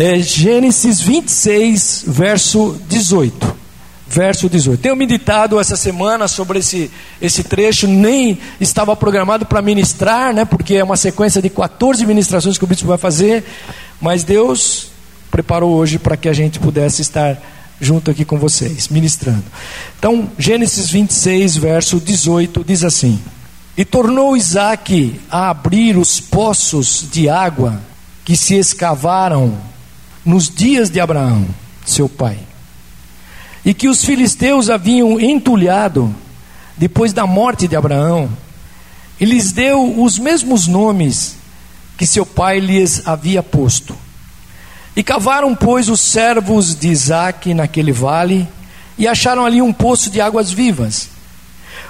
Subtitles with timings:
[0.00, 3.56] É Gênesis 26, verso 18.
[4.06, 4.80] Verso 18.
[4.80, 6.88] Tenho meditado essa semana sobre esse,
[7.20, 12.56] esse trecho, nem estava programado para ministrar, né, porque é uma sequência de 14 ministrações
[12.56, 13.44] que o bispo vai fazer,
[14.00, 14.92] mas Deus
[15.32, 17.36] preparou hoje para que a gente pudesse estar
[17.80, 19.42] junto aqui com vocês, ministrando.
[19.98, 23.20] Então, Gênesis 26, verso 18, diz assim:
[23.76, 27.80] E tornou Isaac a abrir os poços de água
[28.24, 29.58] que se escavaram
[30.28, 31.46] nos dias de Abraão,
[31.86, 32.38] seu pai,
[33.64, 36.14] e que os filisteus haviam entulhado
[36.76, 38.28] depois da morte de Abraão,
[39.18, 41.34] e lhes deu os mesmos nomes
[41.96, 43.96] que seu pai lhes havia posto.
[44.94, 48.46] E cavaram, pois, os servos de Isaac naquele vale,
[48.98, 51.08] e acharam ali um poço de águas vivas.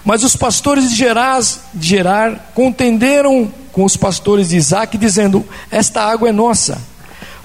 [0.04, 1.40] Mas os pastores de Gerar,
[1.74, 6.80] de Gerar contenderam com os pastores de Isaac, dizendo: Esta água é nossa.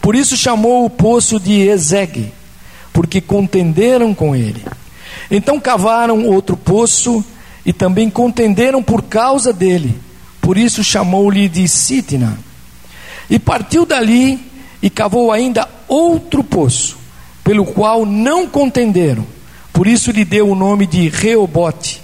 [0.04, 2.34] Por isso chamou o poço de Ezegue,
[2.92, 4.62] porque contenderam com ele.
[5.32, 7.24] Então cavaram outro poço
[7.66, 9.98] e também contenderam por causa dele.
[10.42, 12.38] Por isso chamou-lhe de Sitna.
[13.30, 14.46] E partiu dali
[14.82, 16.98] e cavou ainda outro poço,
[17.42, 19.26] pelo qual não contenderam.
[19.72, 22.02] Por isso lhe deu o nome de Reobote.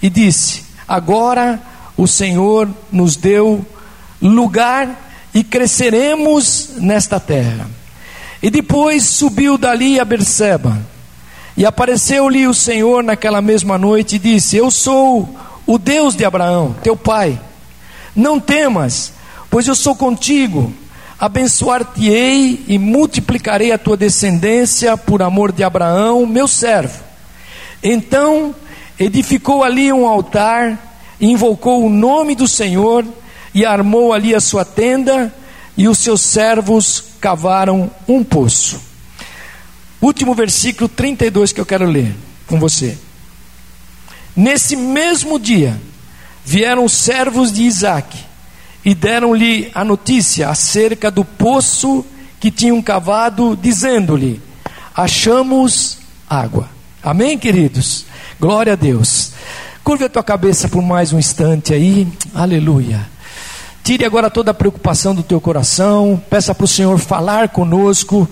[0.00, 1.60] E disse: Agora
[1.94, 3.66] o Senhor nos deu
[4.22, 5.04] lugar
[5.34, 7.68] e cresceremos nesta terra.
[8.40, 10.78] E depois subiu dali a Berseba,
[11.56, 15.28] e apareceu-lhe o Senhor naquela mesma noite e disse: Eu sou
[15.66, 17.38] o Deus de Abraão, teu pai.
[18.14, 19.12] Não temas,
[19.50, 20.72] pois eu sou contigo.
[21.18, 27.02] Abençoar-te-ei e multiplicarei a tua descendência por amor de Abraão, meu servo.
[27.82, 28.54] Então
[28.98, 33.04] edificou ali um altar, invocou o nome do Senhor
[33.54, 35.32] e armou ali a sua tenda,
[35.76, 38.80] e os seus servos cavaram um poço.
[40.00, 42.14] Último versículo 32 que eu quero ler
[42.46, 42.98] com você.
[44.36, 45.80] Nesse mesmo dia,
[46.44, 48.18] vieram os servos de Isaac
[48.84, 52.04] e deram-lhe a notícia acerca do poço
[52.38, 54.42] que tinham cavado, dizendo-lhe:
[54.94, 55.98] Achamos
[56.28, 56.68] água.
[57.02, 58.04] Amém, queridos?
[58.38, 59.32] Glória a Deus.
[59.82, 62.06] Curve a tua cabeça por mais um instante aí.
[62.34, 63.13] Aleluia.
[63.84, 68.26] Tire agora toda a preocupação do teu coração, peça para o Senhor falar conosco.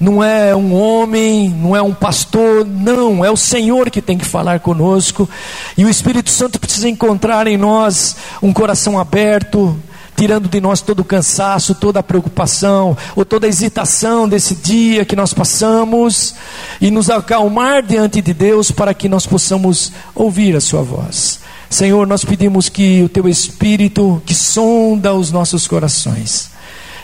[0.00, 4.24] Não é um homem, não é um pastor, não, é o Senhor que tem que
[4.24, 5.30] falar conosco.
[5.76, 9.80] E o Espírito Santo precisa encontrar em nós um coração aberto,
[10.16, 15.04] tirando de nós todo o cansaço, toda a preocupação, ou toda a hesitação desse dia
[15.04, 16.34] que nós passamos,
[16.80, 21.38] e nos acalmar diante de Deus para que nós possamos ouvir a Sua voz.
[21.70, 26.50] Senhor, nós pedimos que o teu Espírito, que sonda os nossos corações,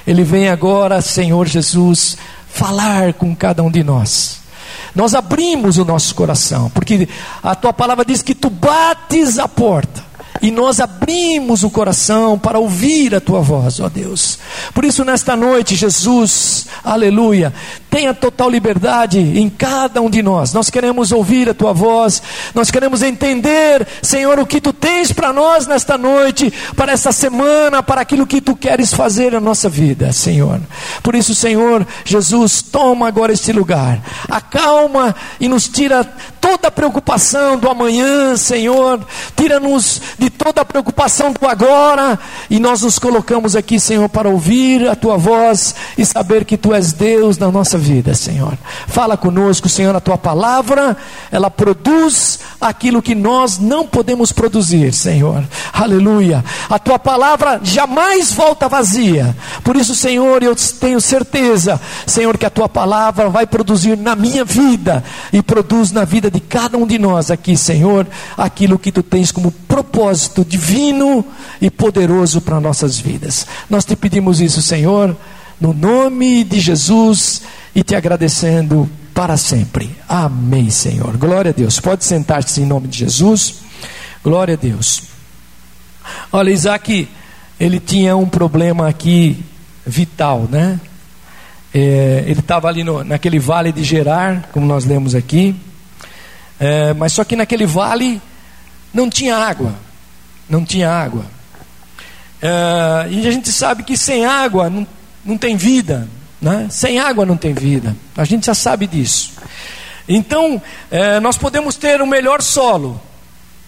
[0.06, 2.16] ele vem agora, Senhor Jesus,
[2.48, 4.40] falar com cada um de nós.
[4.94, 7.08] Nós abrimos o nosso coração, porque
[7.42, 10.04] a tua palavra diz que tu bates a porta
[10.40, 14.38] e nós abrimos o coração para ouvir a tua voz, ó Deus.
[14.74, 17.52] Por isso, nesta noite, Jesus, aleluia,
[17.94, 20.52] tenha total liberdade em cada um de nós.
[20.52, 22.20] Nós queremos ouvir a tua voz,
[22.52, 27.84] nós queremos entender, Senhor, o que tu tens para nós nesta noite, para esta semana,
[27.84, 30.60] para aquilo que tu queres fazer na nossa vida, Senhor.
[31.04, 36.02] Por isso, Senhor, Jesus, toma agora este lugar, acalma e nos tira
[36.40, 39.06] toda a preocupação do amanhã, Senhor,
[39.36, 42.18] tira-nos de toda a preocupação do agora,
[42.50, 46.74] e nós nos colocamos aqui, Senhor, para ouvir a tua voz e saber que tu
[46.74, 47.83] és Deus na nossa vida,
[48.14, 48.56] Senhor.
[48.86, 50.96] Fala conosco, Senhor, a tua palavra,
[51.30, 55.44] ela produz aquilo que nós não podemos produzir, Senhor.
[55.72, 56.44] Aleluia.
[56.68, 59.36] A tua palavra jamais volta vazia.
[59.62, 64.44] Por isso, Senhor, eu tenho certeza, Senhor, que a tua palavra vai produzir na minha
[64.44, 68.06] vida e produz na vida de cada um de nós aqui, Senhor,
[68.36, 71.24] aquilo que tu tens como propósito divino
[71.60, 73.46] e poderoso para nossas vidas.
[73.68, 75.16] Nós te pedimos isso, Senhor,
[75.64, 77.40] no nome de Jesus
[77.74, 79.96] e te agradecendo para sempre.
[80.06, 81.16] Amém, Senhor.
[81.16, 81.80] Glória a Deus.
[81.80, 83.60] Pode sentar-se em nome de Jesus.
[84.22, 85.04] Glória a Deus.
[86.30, 87.08] Olha, Isaac,
[87.58, 89.42] ele tinha um problema aqui
[89.86, 90.78] vital, né?
[91.72, 95.56] É, ele estava ali no, naquele vale de Gerar, como nós lemos aqui.
[96.60, 98.20] É, mas só que naquele vale
[98.92, 99.74] não tinha água.
[100.46, 101.24] Não tinha água.
[102.42, 104.86] É, e a gente sabe que sem água não,
[105.24, 106.08] não tem vida.
[106.40, 106.68] Né?
[106.70, 107.96] Sem água não tem vida.
[108.16, 109.32] A gente já sabe disso.
[110.06, 110.60] Então,
[110.90, 113.00] é, nós podemos ter o melhor solo.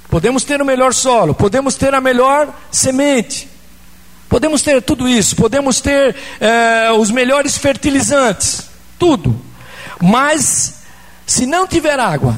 [0.08, 1.34] Podemos ter o melhor solo.
[1.34, 3.48] Podemos ter a melhor semente.
[4.28, 8.68] podemos ter tudo isso, podemos ter é, os melhores fertilizantes,
[8.98, 9.40] tudo.
[10.02, 10.80] Mas,
[11.24, 12.36] se não tiver água,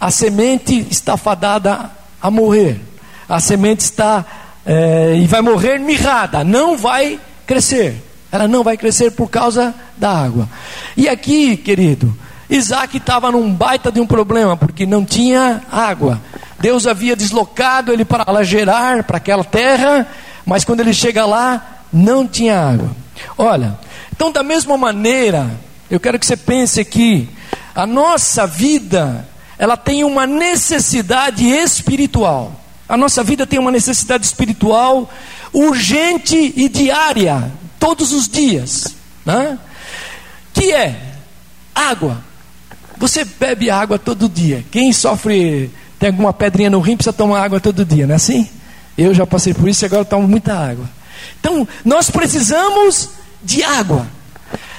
[0.00, 1.90] a semente está fadada
[2.20, 2.80] a morrer.
[3.28, 4.24] A semente está
[4.66, 8.02] é, e vai morrer mirrada, não vai crescer.
[8.32, 10.48] Ela não vai crescer por causa da água.
[10.96, 12.16] E aqui, querido,
[12.48, 16.20] Isaac estava num baita de um problema, porque não tinha água.
[16.58, 20.06] Deus havia deslocado ele para lá gerar, para aquela terra,
[20.46, 22.90] mas quando ele chega lá, não tinha água.
[23.36, 23.78] Olha,
[24.12, 25.50] então da mesma maneira,
[25.90, 27.28] eu quero que você pense aqui,
[27.74, 32.52] a nossa vida, ela tem uma necessidade espiritual.
[32.88, 35.10] A nossa vida tem uma necessidade espiritual
[35.52, 37.50] urgente e diária,
[37.82, 38.94] todos os dias,
[39.26, 39.58] né?
[40.54, 40.96] que é
[41.74, 42.22] água.
[42.96, 44.64] Você bebe água todo dia.
[44.70, 45.68] Quem sofre,
[45.98, 48.48] tem alguma pedrinha no rim, precisa tomar água todo dia, não é assim?
[48.96, 50.88] Eu já passei por isso e agora tomo muita água.
[51.40, 53.08] Então, nós precisamos
[53.42, 54.06] de água.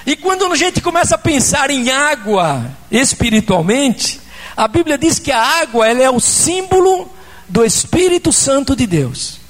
[0.05, 4.21] E quando a gente começa a pensar em água espiritualmente,
[4.55, 7.11] a Bíblia diz que a água ela é o símbolo
[7.49, 9.41] do Espírito Santo de Deus.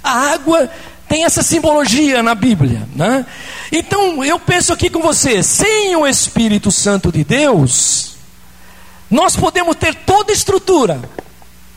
[0.00, 0.70] A água
[1.10, 3.26] tem essa simbologia na Bíblia, né?
[3.72, 8.14] Então eu penso aqui com você, sem o Espírito Santo de Deus,
[9.10, 11.00] nós podemos ter toda estrutura.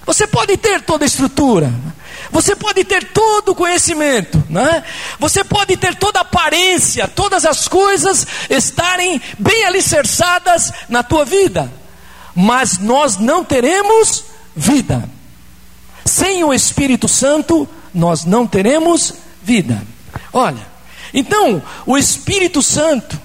[0.06, 1.74] Você pode ter toda estrutura.
[2.30, 4.84] Você pode ter todo o conhecimento, né?
[5.18, 11.74] Você pode ter toda aparência, todas as coisas estarem bem alicerçadas na tua vida,
[12.36, 14.26] mas nós não teremos
[14.56, 15.10] vida.
[16.06, 19.14] Sem o Espírito Santo, nós não teremos
[19.44, 19.82] vida.
[20.32, 20.66] Olha,
[21.14, 23.20] então, o Espírito Santo,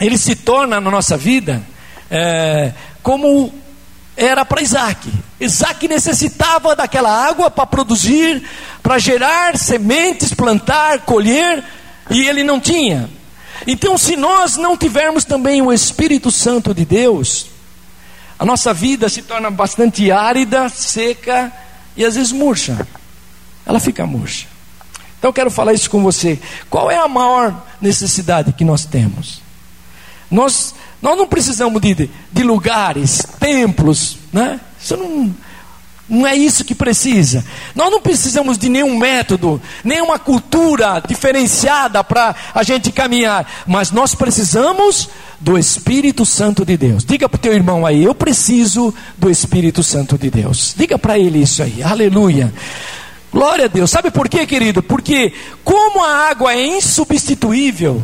[0.00, 1.62] ele se torna na nossa vida
[2.10, 3.52] é, como
[4.16, 5.12] era para Isaac.
[5.38, 8.42] Isaac necessitava daquela água para produzir,
[8.82, 11.62] para gerar sementes, plantar, colher,
[12.10, 13.10] e ele não tinha.
[13.66, 17.46] Então, se nós não tivermos também o Espírito Santo de Deus,
[18.38, 21.52] a nossa vida se torna bastante árida, seca
[21.96, 22.86] e às vezes murcha.
[23.66, 24.46] Ela fica murcha.
[25.18, 26.38] Então eu quero falar isso com você.
[26.70, 29.40] Qual é a maior necessidade que nós temos?
[30.30, 34.60] Nós, nós não precisamos de, de lugares, templos, né?
[34.80, 35.34] Isso não,
[36.08, 37.44] não é isso que precisa.
[37.74, 44.14] Nós não precisamos de nenhum método, nenhuma cultura diferenciada para a gente caminhar, mas nós
[44.14, 45.08] precisamos
[45.40, 47.04] do Espírito Santo de Deus.
[47.04, 50.74] Diga para o teu irmão aí, eu preciso do Espírito Santo de Deus.
[50.76, 51.82] Diga para ele isso aí.
[51.82, 52.52] Aleluia.
[53.32, 53.90] Glória a Deus.
[53.90, 54.82] Sabe por quê, querido?
[54.82, 55.32] Porque
[55.64, 58.02] como a água é insubstituível,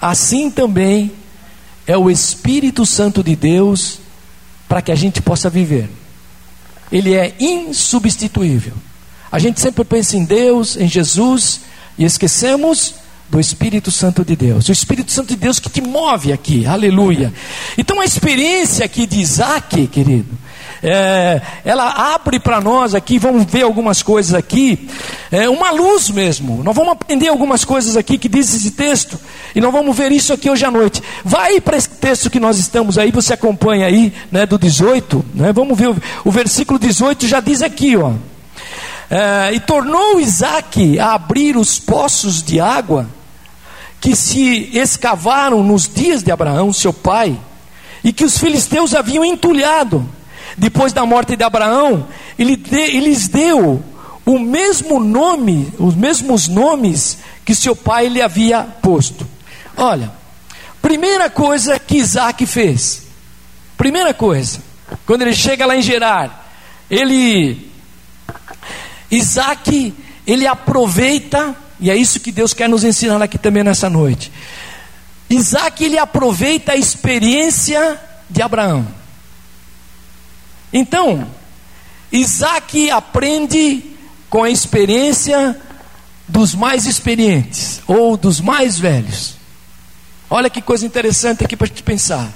[0.00, 1.12] assim também
[1.86, 3.98] é o Espírito Santo de Deus
[4.68, 5.88] para que a gente possa viver.
[6.90, 8.74] Ele é insubstituível.
[9.30, 11.60] A gente sempre pensa em Deus, em Jesus,
[11.98, 12.94] e esquecemos
[13.28, 14.68] do Espírito Santo de Deus.
[14.68, 17.32] O Espírito Santo de Deus que te move aqui, aleluia.
[17.76, 20.28] Então a experiência aqui de Isaac, querido,
[20.82, 24.88] é, ela abre para nós aqui, vamos ver algumas coisas aqui,
[25.30, 26.62] é, uma luz mesmo.
[26.62, 29.18] Nós vamos aprender algumas coisas aqui que diz esse texto,
[29.54, 31.02] e nós vamos ver isso aqui hoje à noite.
[31.24, 35.52] Vai para esse texto que nós estamos aí, você acompanha aí, né, do 18, né,
[35.52, 38.12] vamos ver o, o versículo 18 já diz aqui, ó.
[39.08, 43.08] É, e tornou Isaac a abrir os poços de água
[44.00, 47.38] que se escavaram nos dias de Abraão, seu pai,
[48.04, 50.08] e que os filisteus haviam entulhado.
[50.56, 52.08] Depois da morte de Abraão,
[52.38, 53.82] ele, de, ele lhes deu
[54.24, 59.26] o mesmo nome, os mesmos nomes que seu pai lhe havia posto.
[59.76, 60.10] Olha,
[60.82, 63.02] primeira coisa que Isaac fez,
[63.76, 64.60] primeira coisa,
[65.06, 66.50] quando ele chega lá em Gerar,
[66.90, 67.70] ele,
[69.10, 69.94] Isaac,
[70.26, 74.32] ele aproveita, e é isso que Deus quer nos ensinar aqui também nessa noite.
[75.28, 78.86] Isaac, ele aproveita a experiência de Abraão.
[80.72, 81.26] Então,
[82.12, 83.82] Isaac aprende
[84.28, 85.60] com a experiência
[86.28, 89.36] dos mais experientes ou dos mais velhos.
[90.28, 92.28] Olha que coisa interessante aqui para te pensar.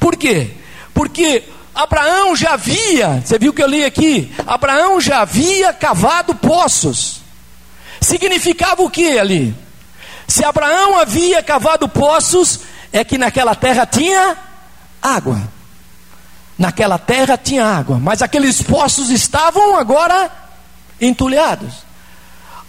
[0.00, 0.52] Por quê?
[0.94, 1.44] Porque
[1.74, 4.32] Abraão já havia, você viu que eu li aqui?
[4.46, 7.20] Abraão já havia cavado poços.
[8.00, 9.54] Significava o que ali?
[10.26, 12.60] Se Abraão havia cavado poços,
[12.92, 14.36] é que naquela terra tinha
[15.02, 15.57] água.
[16.58, 20.30] Naquela terra tinha água, mas aqueles poços estavam agora
[21.00, 21.86] entulhados.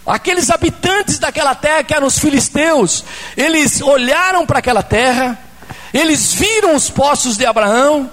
[0.05, 3.03] Aqueles habitantes daquela terra, que eram os filisteus,
[3.35, 5.37] eles olharam para aquela terra,
[5.91, 8.11] eles viram os poços de Abraão,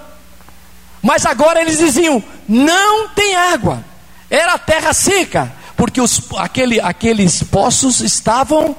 [1.01, 3.83] mas agora eles diziam: não tem água.
[4.29, 8.75] Era terra seca, Porque os, aquele, aqueles poços estavam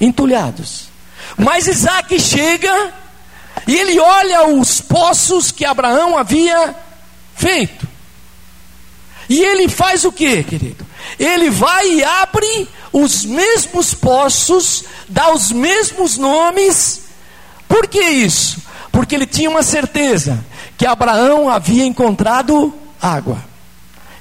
[0.00, 0.88] entulhados.
[1.36, 2.94] Mas Isaac chega
[3.66, 6.74] e ele olha os poços que Abraão havia
[7.34, 7.86] feito.
[9.28, 10.86] E ele faz o que, querido?
[11.18, 17.02] Ele vai e abre os mesmos poços, dá os mesmos nomes.
[17.68, 18.58] Por que isso?
[18.92, 20.44] Porque ele tinha uma certeza
[20.78, 23.38] que Abraão havia encontrado água.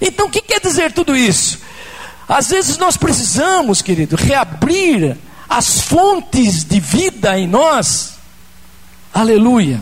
[0.02, 1.60] Então, o que quer dizer tudo isso?
[2.28, 8.15] Às vezes nós precisamos, querido, reabrir as fontes de vida em nós,
[9.16, 9.82] aleluia,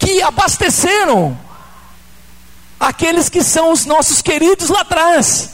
[0.00, 1.38] que abasteceram
[2.78, 5.52] aqueles que são os nossos queridos lá atrás.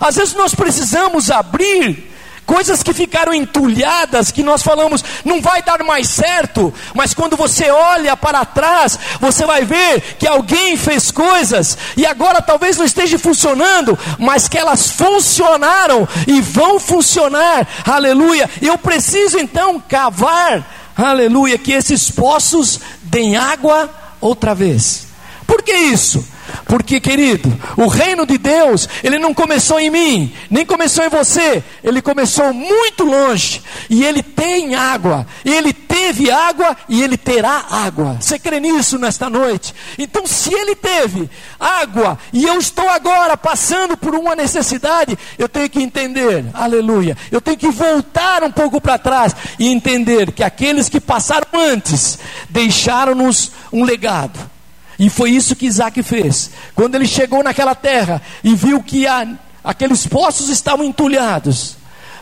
[0.00, 2.12] Às vezes nós precisamos abrir
[2.46, 7.70] coisas que ficaram entulhadas, que nós falamos, não vai dar mais certo, mas quando você
[7.70, 13.18] olha para trás, você vai ver que alguém fez coisas e agora talvez não esteja
[13.18, 18.48] funcionando, mas que elas funcionaram e vão funcionar, aleluia.
[18.60, 20.64] Eu preciso então cavar,
[20.96, 25.11] aleluia, que esses poços deem água outra vez.
[25.46, 26.24] Por que isso?
[26.66, 31.62] Porque, querido, o reino de Deus, ele não começou em mim, nem começou em você,
[31.82, 38.16] ele começou muito longe, e ele tem água, ele teve água e ele terá água.
[38.20, 39.74] Você crê nisso nesta noite?
[39.98, 45.68] Então, se ele teve água e eu estou agora passando por uma necessidade, eu tenho
[45.70, 50.88] que entender, aleluia, eu tenho que voltar um pouco para trás e entender que aqueles
[50.88, 52.18] que passaram antes
[52.50, 54.52] deixaram-nos um legado.
[54.98, 56.50] E foi isso que Isaac fez.
[56.74, 59.26] Quando ele chegou naquela terra e viu que a,
[59.64, 61.76] aqueles poços estavam entulhados,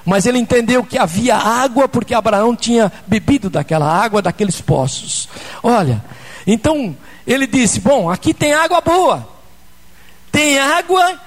[0.04, 5.28] mas ele entendeu que havia água porque Abraão tinha bebido daquela água daqueles poços.
[5.62, 6.02] Olha,
[6.46, 6.96] então
[7.26, 9.28] ele disse: Bom, aqui tem água boa,
[10.32, 11.18] tem água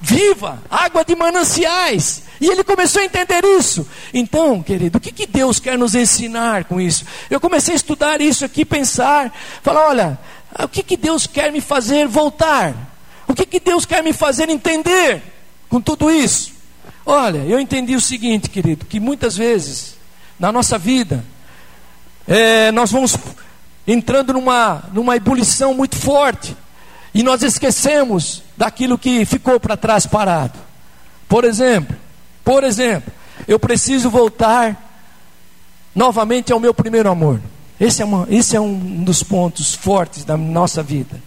[0.00, 2.22] viva, água de mananciais.
[2.40, 3.86] E ele começou a entender isso.
[4.12, 7.04] Então, querido, o que, que Deus quer nos ensinar com isso?
[7.30, 10.18] Eu comecei a estudar isso aqui, pensar, falar: olha,
[10.62, 12.74] o que, que Deus quer me fazer voltar?
[13.26, 15.22] O que, que Deus quer me fazer entender
[15.68, 16.52] com tudo isso?
[17.04, 19.96] Olha, eu entendi o seguinte, querido, que muitas vezes
[20.38, 21.24] na nossa vida
[22.26, 23.16] é, nós vamos
[23.86, 26.56] entrando numa, numa ebulição muito forte
[27.16, 30.58] e nós esquecemos daquilo que ficou para trás parado.
[31.26, 31.96] Por exemplo,
[32.44, 33.10] por exemplo,
[33.48, 34.76] eu preciso voltar
[35.94, 37.40] novamente ao meu primeiro amor.
[37.80, 41.18] Esse é, uma, esse é um dos pontos fortes da nossa vida.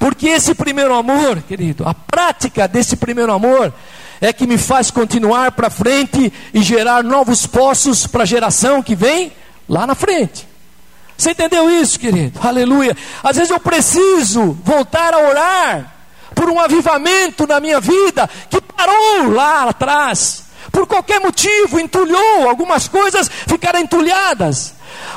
[0.00, 3.72] Porque esse primeiro amor, querido, a prática desse primeiro amor
[4.20, 8.96] é que me faz continuar para frente e gerar novos poços para a geração que
[8.96, 9.30] vem
[9.68, 10.53] lá na frente.
[11.16, 12.40] Você entendeu isso, querido?
[12.42, 12.96] Aleluia.
[13.22, 15.94] Às vezes eu preciso voltar a orar
[16.34, 20.44] por um avivamento na minha vida que parou lá atrás.
[20.72, 24.74] Por qualquer motivo, entulhou, algumas coisas ficaram entulhadas.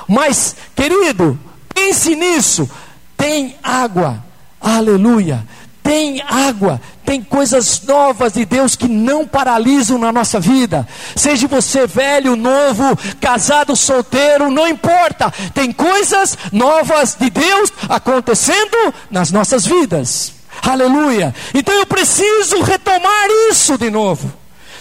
[0.07, 1.39] Mas, querido,
[1.73, 2.69] pense nisso.
[3.15, 4.23] Tem água,
[4.61, 5.43] aleluia.
[5.81, 10.85] Tem água, tem coisas novas de Deus que não paralisam na nossa vida.
[11.15, 12.83] Seja você velho, novo,
[13.21, 15.33] casado, solteiro, não importa.
[15.53, 20.33] Tem coisas novas de Deus acontecendo nas nossas vidas.
[20.61, 21.33] Aleluia.
[21.53, 24.29] Então eu preciso retomar isso de novo.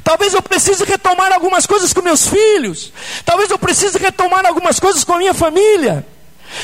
[0.03, 2.93] Talvez eu precise retomar algumas coisas com meus filhos.
[3.25, 6.05] Talvez eu precise retomar algumas coisas com a minha família.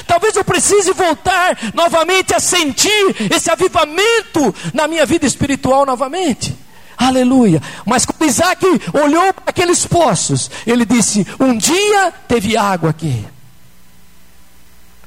[0.06, 6.56] Talvez eu precise voltar novamente a sentir esse avivamento na minha vida espiritual novamente.
[6.96, 7.60] Aleluia.
[7.84, 13.24] Mas quando Isaac olhou para aqueles poços, ele disse: Um dia teve água aqui.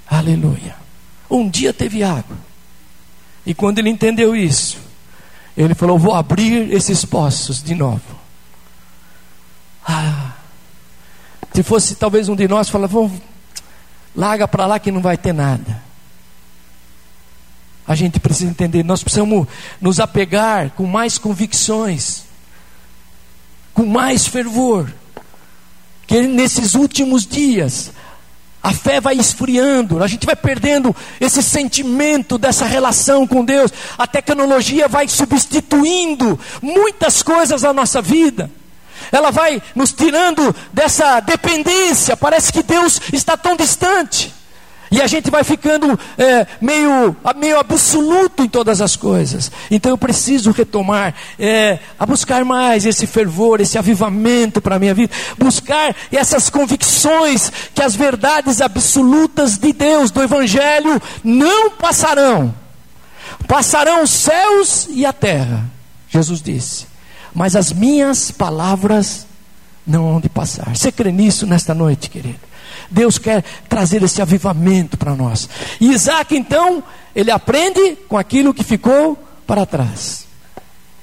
[0.08, 0.76] Aleluia.
[1.30, 2.38] Um dia teve água.
[3.46, 4.78] E quando ele entendeu isso,
[5.56, 8.02] ele falou: Vou abrir esses poços de novo.
[9.88, 10.34] Ah,
[11.54, 13.10] se fosse talvez um de nós, falava:
[14.16, 15.84] Larga para lá que não vai ter nada.
[17.88, 19.48] A gente precisa entender, nós precisamos
[19.80, 22.24] nos apegar com mais convicções,
[23.74, 24.92] com mais fervor,
[26.08, 27.92] que nesses últimos dias
[28.66, 33.72] a fé vai esfriando, a gente vai perdendo esse sentimento dessa relação com Deus.
[33.96, 38.50] A tecnologia vai substituindo muitas coisas na nossa vida.
[39.12, 42.18] Ela vai nos tirando dessa dependência.
[42.18, 44.34] Parece que Deus está tão distante.
[44.92, 49.52] E a gente vai ficando é, meio, meio absoluto em todas as coisas.
[49.70, 54.94] Então eu preciso retomar, é, a buscar mais esse fervor, esse avivamento para a minha
[54.94, 55.14] vida.
[55.38, 62.54] Buscar essas convicções que as verdades absolutas de Deus, do Evangelho, não passarão.
[63.48, 65.66] Passarão os céus e a terra.
[66.10, 66.88] Jesus disse:
[67.36, 69.28] Mas as minhas palavras
[69.86, 70.76] não hão de passar.
[70.76, 72.40] Você crê nisso nesta noite, querido?
[72.90, 75.50] Deus quer trazer esse avivamento para nós.
[75.80, 76.82] E Isaac, então,
[77.14, 80.26] ele aprende com aquilo que ficou para trás.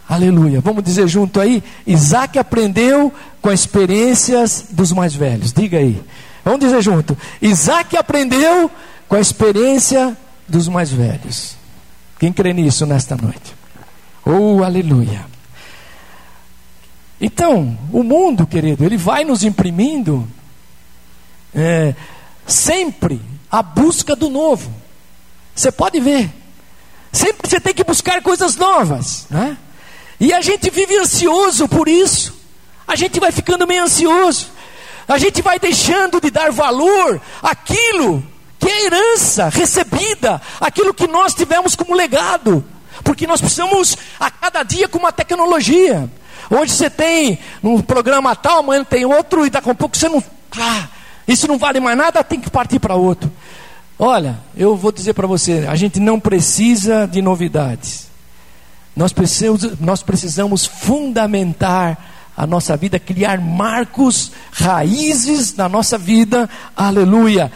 [0.08, 0.60] Aleluia.
[0.60, 1.62] Vamos dizer junto aí?
[1.86, 5.52] Isaac aprendeu com experiências dos mais velhos.
[5.52, 6.02] Diga aí.
[6.44, 7.16] Vamos dizer junto.
[7.40, 8.70] Isaac aprendeu
[9.08, 10.16] com a experiência
[10.48, 11.56] dos mais velhos.
[12.18, 13.54] Quem crê nisso nesta noite?
[14.24, 15.31] Oh, aleluia.
[17.24, 20.28] Então, o mundo, querido, ele vai nos imprimindo
[21.54, 21.94] é,
[22.44, 24.74] sempre a busca do novo.
[25.54, 26.28] Você pode ver.
[27.12, 29.26] Sempre você tem que buscar coisas novas.
[29.30, 29.56] Né?
[30.18, 32.34] E a gente vive ansioso por isso.
[32.88, 34.50] A gente vai ficando meio ansioso.
[35.06, 38.26] A gente vai deixando de dar valor àquilo
[38.58, 42.64] que é herança recebida, aquilo que nós tivemos como legado.
[43.04, 46.10] Porque nós precisamos a cada dia com uma tecnologia.
[46.54, 50.22] Hoje você tem um programa tal, amanhã tem outro, e daqui a pouco você não.
[50.60, 50.86] Ah,
[51.26, 53.32] isso não vale mais nada, tem que partir para outro.
[53.98, 58.06] Olha, eu vou dizer para você: a gente não precisa de novidades.
[58.94, 61.96] Nós precisamos, nós precisamos fundamentar
[62.36, 67.50] a nossa vida, criar marcos, raízes na nossa vida, aleluia,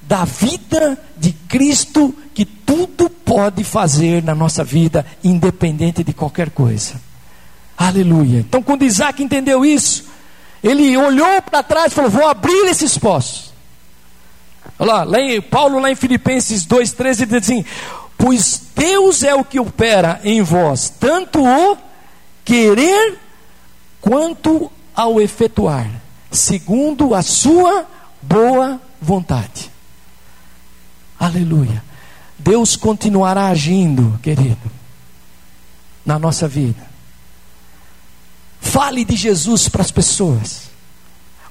[0.00, 7.07] da vida de Cristo que tudo pode fazer na nossa vida, independente de qualquer coisa.
[7.78, 8.40] Aleluia.
[8.40, 10.06] Então, quando Isaac entendeu isso,
[10.64, 13.52] ele olhou para trás e falou: Vou abrir esses poços.
[14.76, 17.64] Olha lá, em, Paulo, lá em Filipenses 2,13, diz assim:
[18.16, 21.78] Pois Deus é o que opera em vós, tanto o
[22.44, 23.16] querer
[24.00, 25.88] quanto ao efetuar,
[26.32, 27.86] segundo a sua
[28.20, 29.70] boa vontade.
[31.18, 31.84] Aleluia.
[32.36, 34.70] Deus continuará agindo, querido,
[36.04, 36.97] na nossa vida.
[38.70, 40.68] Fale de Jesus para as pessoas.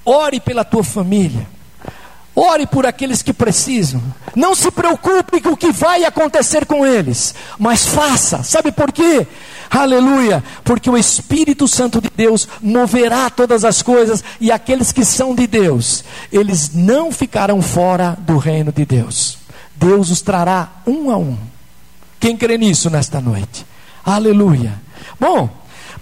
[0.06, 1.48] Ore pela tua família.
[2.36, 4.02] Ore por aqueles que precisam.
[4.36, 8.44] Não se preocupe com o que vai acontecer com eles, mas faça.
[8.44, 9.26] Sabe por quê?
[9.68, 10.44] Aleluia!
[10.64, 15.48] Porque o Espírito Santo de Deus moverá todas as coisas e aqueles que são de
[15.48, 19.40] Deus, eles não ficarão fora do reino de Deus.
[19.76, 21.36] Deus os trará um a um.
[22.20, 23.66] Quem crê nisso nesta noite?
[24.06, 24.80] Aleluia.
[25.20, 25.50] Bom,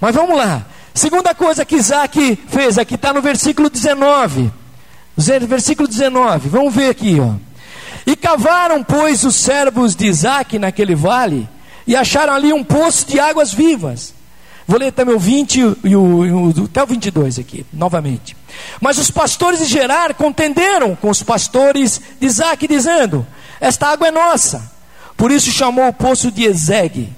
[0.02, 0.66] mas vamos lá.
[0.96, 4.50] Segunda coisa que Isaac fez, aqui está no versículo 19.
[5.18, 7.34] Versículo 19, vamos ver aqui, ó.
[8.10, 11.50] E cavaram, pois, os servos de Isaac naquele vale,
[11.86, 14.14] e acharam ali um poço de águas vivas.
[14.66, 18.36] Vou ler também o 20 e o, o, até o 22 aqui, novamente.
[18.80, 23.28] Mas os pastores de Gerar contenderam com os pastores de Isaac, dizendo:
[23.60, 24.72] esta água é nossa.
[25.18, 27.10] Por isso chamou o poço de Ezegue,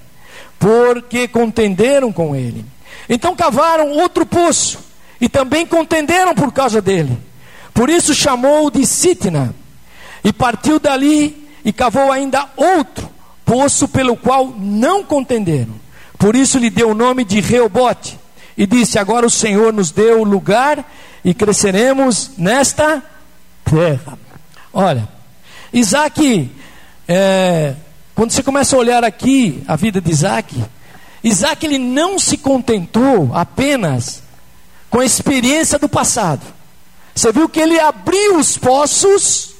[0.58, 2.64] porque contenderam com ele.
[3.08, 4.78] Então cavaram outro poço,
[5.20, 7.18] e também contenderam por causa dele.
[7.72, 9.54] Por isso chamou de Sitna,
[10.22, 13.08] e partiu dali e cavou ainda outro
[13.44, 15.74] poço pelo qual não contenderam.
[16.18, 18.18] Por isso lhe deu o nome de Reobote,
[18.56, 20.84] e disse: Agora o Senhor nos deu lugar
[21.24, 23.02] e cresceremos nesta
[23.64, 24.18] terra.
[24.72, 25.08] Olha,
[25.72, 26.50] Isaac,
[27.06, 27.74] é,
[28.14, 30.64] quando você começa a olhar aqui a vida de Isaac,
[31.28, 34.22] Isaac ele não se contentou apenas
[34.90, 36.42] com a experiência do passado.
[37.14, 39.50] Você viu que ele abriu os poços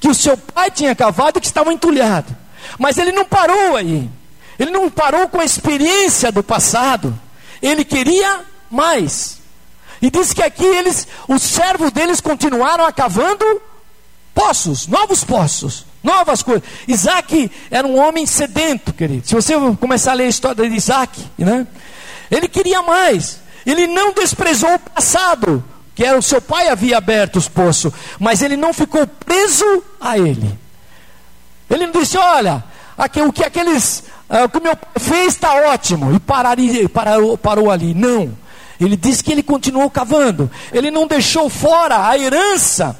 [0.00, 2.32] que o seu pai tinha cavado e que estavam entulhados.
[2.78, 4.08] Mas ele não parou aí.
[4.58, 7.18] Ele não parou com a experiência do passado.
[7.62, 9.38] Ele queria mais.
[10.00, 13.44] E diz que aqui eles, os servos deles continuaram cavando
[14.34, 16.62] poços, novos poços, novas coisas.
[16.86, 19.26] Isaac era um homem sedento, querido.
[19.26, 21.66] Se você começar a ler a história de Isaac, né?
[22.30, 23.40] Ele queria mais.
[23.64, 28.42] Ele não desprezou o passado, que era o seu pai havia aberto os poços, mas
[28.42, 30.58] ele não ficou preso a ele.
[31.68, 32.64] Ele não disse: Olha,
[32.96, 37.36] aqui, o que aqueles, uh, o que meu pai fez está ótimo, e pararia, parou,
[37.36, 37.94] parou ali.
[37.94, 38.36] Não.
[38.80, 42.96] Ele disse que ele continuou cavando, ele não deixou fora a herança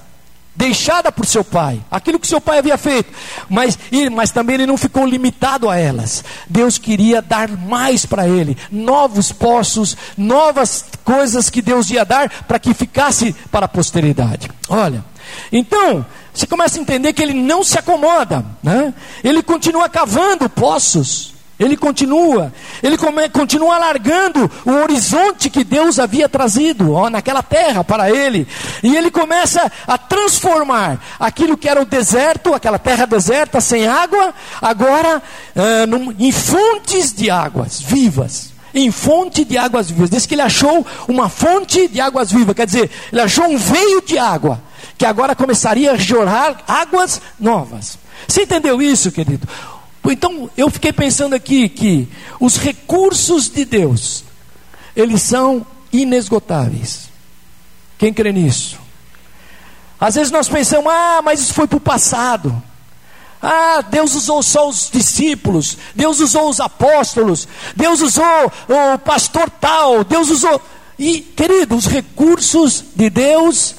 [0.58, 3.12] deixada por seu pai, aquilo que seu pai havia feito,
[3.48, 3.78] mas,
[4.10, 6.24] mas também ele não ficou limitado a elas.
[6.48, 12.58] Deus queria dar mais para ele, novos poços, novas coisas que Deus ia dar para
[12.58, 14.50] que ficasse para a posteridade.
[14.68, 15.04] Olha,
[15.52, 18.92] então você começa a entender que ele não se acomoda, né?
[19.22, 21.37] ele continua cavando poços.
[21.58, 27.82] Ele continua, ele come, continua alargando o horizonte que Deus havia trazido ó, naquela terra
[27.82, 28.46] para ele.
[28.80, 34.32] E ele começa a transformar aquilo que era o deserto, aquela terra deserta sem água,
[34.62, 35.20] agora
[35.56, 38.52] uh, num, em fontes de águas vivas.
[38.72, 40.10] em fonte de águas vivas.
[40.10, 44.00] Diz que ele achou uma fonte de águas vivas, quer dizer, ele achou um veio
[44.02, 44.62] de água,
[44.96, 47.98] que agora começaria a jorrar águas novas.
[48.28, 49.48] Você entendeu isso, querido?
[50.10, 52.08] Então eu fiquei pensando aqui que
[52.40, 54.24] os recursos de Deus,
[54.94, 57.08] eles são inesgotáveis.
[57.96, 58.78] Quem crê nisso?
[60.00, 62.62] Às vezes nós pensamos, ah, mas isso foi para o passado.
[63.42, 68.52] Ah, Deus usou só os discípulos, Deus usou os apóstolos, Deus usou
[68.94, 70.60] o pastor tal, Deus usou.
[70.98, 73.76] E, querido, os recursos de Deus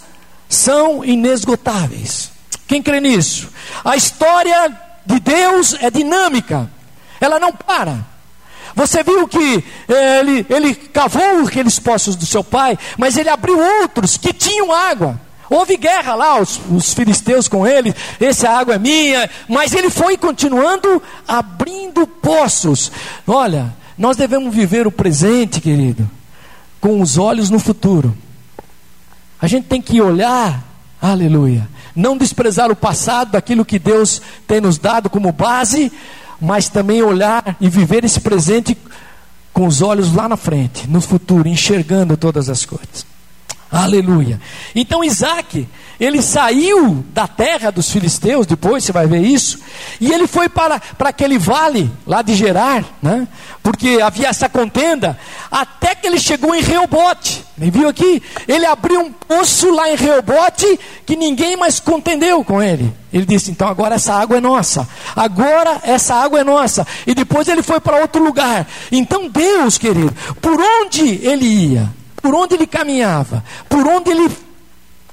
[0.48, 2.32] são inesgotáveis.
[2.68, 3.50] Quem crê nisso?
[3.84, 6.70] A história de Deus é dinâmica,
[7.20, 8.06] ela não para.
[8.76, 13.58] Você viu que eh, ele, ele cavou aqueles poços do seu pai, mas ele abriu
[13.82, 15.20] outros que tinham água.
[15.50, 20.16] Houve guerra lá, os, os filisteus com ele, essa água é minha, mas ele foi
[20.16, 22.92] continuando abrindo poços.
[23.26, 26.10] Olha, nós devemos viver o presente, querido,
[26.80, 28.16] com os olhos no futuro.
[29.42, 30.64] A gente tem que olhar,
[31.02, 35.92] aleluia, não desprezar o passado, daquilo que Deus tem nos dado como base,
[36.40, 38.78] mas também olhar e viver esse presente
[39.52, 43.09] com os olhos lá na frente, no futuro, enxergando todas as coisas.
[43.72, 44.42] Aleluia.
[44.74, 45.68] Então Isaac,
[46.00, 49.60] ele saiu da terra dos filisteus, depois você vai ver isso,
[50.02, 53.28] e ele foi para, para aquele vale lá de Gerar, né?
[53.62, 55.18] porque havia essa contenda,
[55.52, 57.44] até que ele chegou em Reobote.
[57.58, 58.24] Me viu aqui?
[58.48, 62.92] Ele abriu um poço lá em Reobote que ninguém mais contendeu com ele.
[63.12, 66.88] Ele disse: então agora essa água é nossa, agora essa água é nossa.
[67.06, 68.66] E depois ele foi para outro lugar.
[68.92, 71.99] Então Deus, querido, por onde ele ia?
[72.22, 74.30] Por onde ele caminhava, por onde ele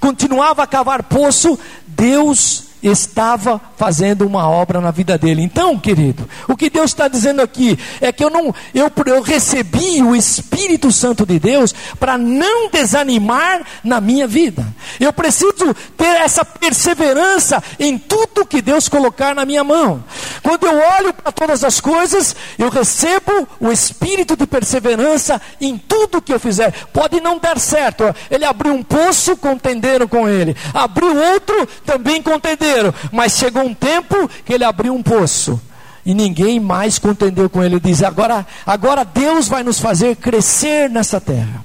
[0.01, 5.43] continuava a cavar poço, Deus estava fazendo uma obra na vida dele.
[5.43, 10.03] Então, querido, o que Deus está dizendo aqui é que eu não, eu, eu recebi
[10.03, 14.67] o Espírito Santo de Deus para não desanimar na minha vida.
[15.01, 20.05] Eu preciso ter essa perseverança em tudo que Deus colocar na minha mão.
[20.43, 26.23] Quando eu olho para todas as coisas, eu recebo o espírito de perseverança em tudo
[26.23, 26.73] que eu fizer.
[26.93, 28.15] Pode não dar certo.
[28.31, 30.57] Ele abriu um poço, contenderam com ele.
[30.73, 32.76] Abriu outro, também contenderam
[33.13, 35.61] mas chegou um tempo que ele abriu um poço.
[36.05, 37.81] E ninguém mais contendeu com ele.
[37.81, 41.65] Diz: agora, agora Deus vai nos fazer crescer nessa terra.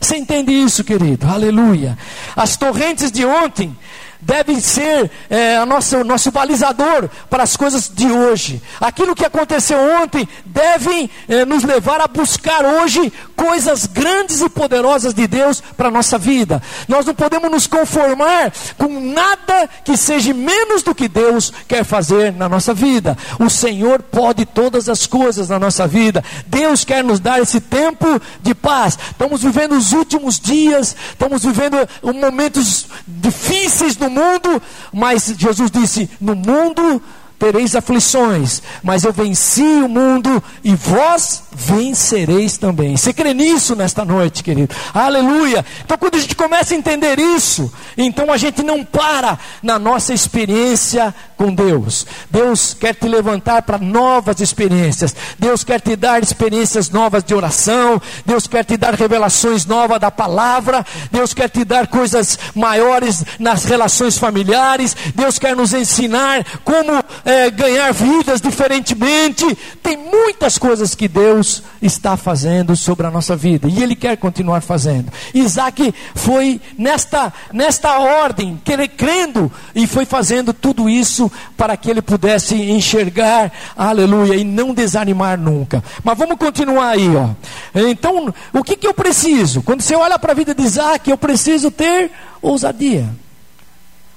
[0.00, 1.26] Você entende isso, querido?
[1.26, 1.96] Aleluia.
[2.36, 3.76] As torrentes de ontem
[4.20, 8.62] deve ser é, a nossa, o nosso balizador para as coisas de hoje.
[8.80, 15.14] Aquilo que aconteceu ontem deve é, nos levar a buscar hoje coisas grandes e poderosas
[15.14, 16.62] de Deus para a nossa vida.
[16.88, 22.32] Nós não podemos nos conformar com nada que seja menos do que Deus quer fazer
[22.32, 23.16] na nossa vida.
[23.38, 26.24] O Senhor pode todas as coisas na nossa vida.
[26.46, 28.98] Deus quer nos dar esse tempo de paz.
[29.10, 36.34] Estamos vivendo os últimos dias, estamos vivendo momentos difíceis no mundo, mas Jesus disse: no
[36.34, 37.02] mundo
[37.38, 42.96] tereis aflições, mas eu venci o mundo e vós vencereis também.
[42.96, 44.74] Você crê nisso nesta noite, querido?
[44.92, 45.64] Aleluia!
[45.84, 50.12] Então, quando a gente começa a entender isso, então a gente não para na nossa
[50.12, 52.06] experiência com Deus.
[52.28, 55.14] Deus quer te levantar para novas experiências.
[55.38, 58.00] Deus quer te dar experiências novas de oração.
[58.26, 60.84] Deus quer te dar revelações novas da palavra.
[61.12, 64.96] Deus quer te dar coisas maiores nas relações familiares.
[65.14, 66.92] Deus quer nos ensinar como
[67.28, 69.44] é, ganhar vidas diferentemente.
[69.82, 74.62] Tem muitas coisas que Deus está fazendo sobre a nossa vida e Ele quer continuar
[74.62, 75.12] fazendo.
[75.34, 78.58] Isaac foi nesta, nesta ordem,
[78.96, 85.38] crendo e foi fazendo tudo isso para que ele pudesse enxergar, aleluia, e não desanimar
[85.38, 85.84] nunca.
[86.02, 87.28] Mas vamos continuar aí, ó.
[87.74, 89.60] Então, o que, que eu preciso?
[89.60, 92.10] Quando você olha para a vida de Isaac, eu preciso ter
[92.40, 93.06] ousadia.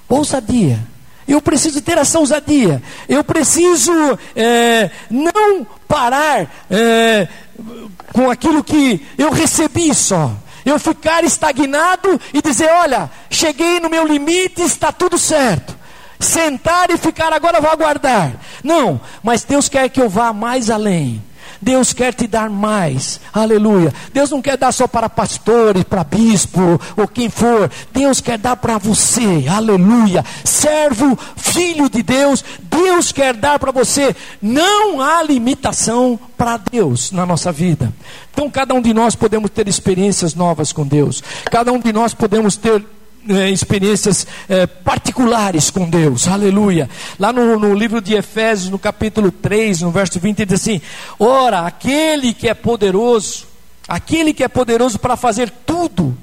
[0.08, 0.91] Ousadia.
[1.26, 2.82] Eu preciso ter essa ousadia.
[3.08, 3.92] Eu preciso
[4.34, 7.28] é, não parar é,
[8.12, 10.32] com aquilo que eu recebi só.
[10.64, 15.76] Eu ficar estagnado e dizer: olha, cheguei no meu limite, está tudo certo.
[16.20, 18.32] Sentar e ficar, agora vou aguardar.
[18.62, 21.22] Não, mas Deus quer que eu vá mais além.
[21.62, 23.20] Deus quer te dar mais.
[23.32, 23.94] Aleluia.
[24.12, 27.70] Deus não quer dar só para pastores, para bispo ou quem for.
[27.92, 29.46] Deus quer dar para você.
[29.48, 30.24] Aleluia.
[30.44, 34.14] Servo, filho de Deus, Deus quer dar para você.
[34.40, 37.92] Não há limitação para Deus na nossa vida.
[38.32, 41.22] Então cada um de nós podemos ter experiências novas com Deus.
[41.44, 42.84] Cada um de nós podemos ter
[43.28, 46.88] é, experiências é, particulares com Deus, aleluia.
[47.18, 50.80] Lá no, no, livro de Efésios, no capítulo 3, no verso 20, ele diz assim:
[51.18, 53.46] Ora, aquele que é poderoso,
[53.86, 56.16] aquele que é poderoso para fazer tudo,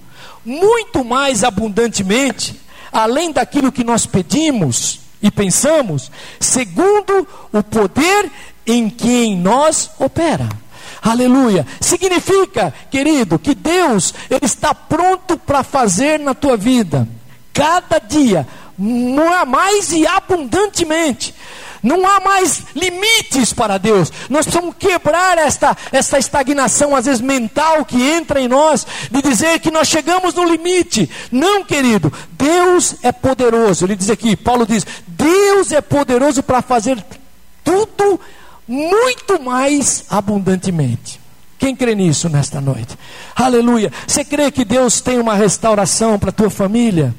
[0.44, 2.60] muito mais abundantemente,
[2.92, 8.32] além daquilo que nós pedimos e pensamos, segundo o poder
[8.66, 10.50] em quem nós opera.
[11.02, 11.66] Aleluia.
[11.80, 17.08] Significa, querido, que Deus ele está pronto para fazer na tua vida,
[17.54, 18.48] cada dia,
[19.48, 21.34] mais e abundantemente.
[21.82, 24.12] Não há mais limites para Deus.
[24.30, 29.60] Nós precisamos quebrar esta, esta estagnação, às vezes mental, que entra em nós, de dizer
[29.60, 31.10] que nós chegamos no limite.
[31.32, 33.86] Não, querido, Deus é poderoso.
[33.86, 37.02] Ele diz aqui, Paulo diz: Deus é poderoso para fazer
[37.64, 38.20] tudo
[38.70, 41.20] muito mais abundantemente.
[41.58, 42.98] Quem crê nisso nesta noite?
[43.36, 43.92] Aleluia.
[44.08, 47.14] Você crê que Deus tem uma restauração para a tua família?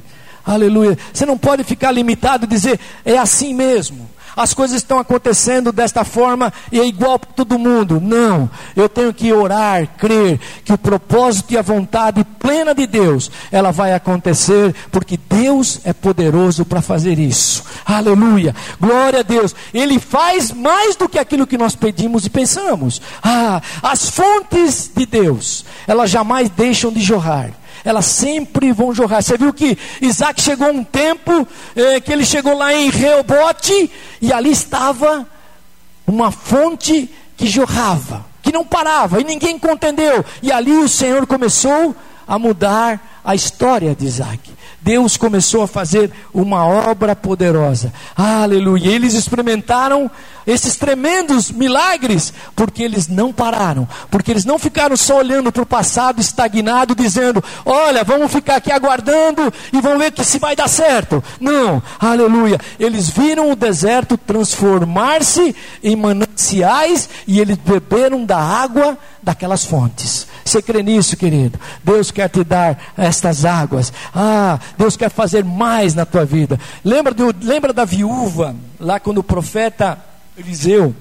[0.46, 0.96] Aleluia.
[1.12, 6.04] Você não pode ficar limitado e dizer, é assim mesmo as coisas estão acontecendo desta
[6.04, 8.00] forma e é igual para todo mundo.
[8.00, 13.30] Não, eu tenho que orar, crer que o propósito e a vontade plena de Deus,
[13.50, 17.64] ela vai acontecer, porque Deus é poderoso para fazer isso.
[17.84, 19.54] Aleluia, glória a Deus.
[19.72, 23.00] Ele faz mais do que aquilo que nós pedimos e pensamos.
[23.22, 29.22] Ah, as fontes de Deus, elas jamais deixam de jorrar elas sempre vão jorrar.
[29.22, 33.90] Você viu que Isaac chegou um tempo eh, que ele chegou lá em Reobote
[34.20, 35.26] e ali estava
[36.06, 40.24] uma fonte que jorrava, que não parava e ninguém contendeu.
[40.42, 41.94] E ali o Senhor começou
[42.26, 44.52] a mudar a história de Isaac.
[44.80, 47.92] Deus começou a fazer uma obra poderosa.
[48.16, 48.88] Aleluia.
[48.88, 50.10] Eles experimentaram
[50.50, 55.66] esses tremendos milagres porque eles não pararam, porque eles não ficaram só olhando para o
[55.66, 60.68] passado estagnado, dizendo: Olha, vamos ficar aqui aguardando e vamos ver que se vai dar
[60.68, 61.22] certo.
[61.40, 62.58] Não, aleluia.
[62.78, 70.26] Eles viram o deserto transformar-se em mananciais e eles beberam da água daquelas fontes.
[70.44, 71.60] Você crê nisso, querido?
[71.84, 73.92] Deus quer te dar estas águas.
[74.14, 76.58] Ah, Deus quer fazer mais na tua vida.
[76.84, 80.94] Lembra, do, lembra da viúva, lá quando o profeta Eliseu,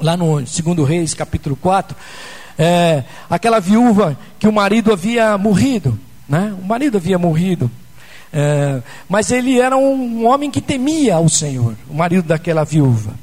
[0.00, 1.96] lá no 2 Reis, capítulo 4,
[2.58, 5.98] é, aquela viúva que o marido havia morrido,
[6.28, 6.54] né?
[6.60, 7.70] O marido havia morrido.
[8.32, 13.14] É, mas ele era um homem que temia o Senhor, o marido daquela viúva.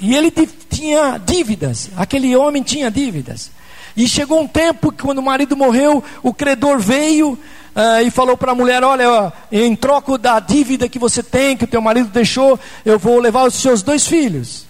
[0.00, 3.50] E ele tinha dívidas, aquele homem tinha dívidas.
[3.96, 7.38] E chegou um tempo que, quando o marido morreu, o credor veio
[7.74, 11.56] uh, e falou para a mulher: Olha, ó, em troca da dívida que você tem,
[11.56, 14.66] que o teu marido deixou, eu vou levar os seus dois filhos.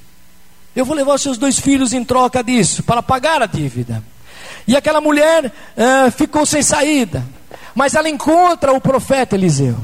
[0.74, 4.02] Eu vou levar os seus dois filhos em troca disso, para pagar a dívida.
[4.66, 7.24] E aquela mulher uh, ficou sem saída.
[7.74, 9.76] Mas ela encontra o profeta Eliseu.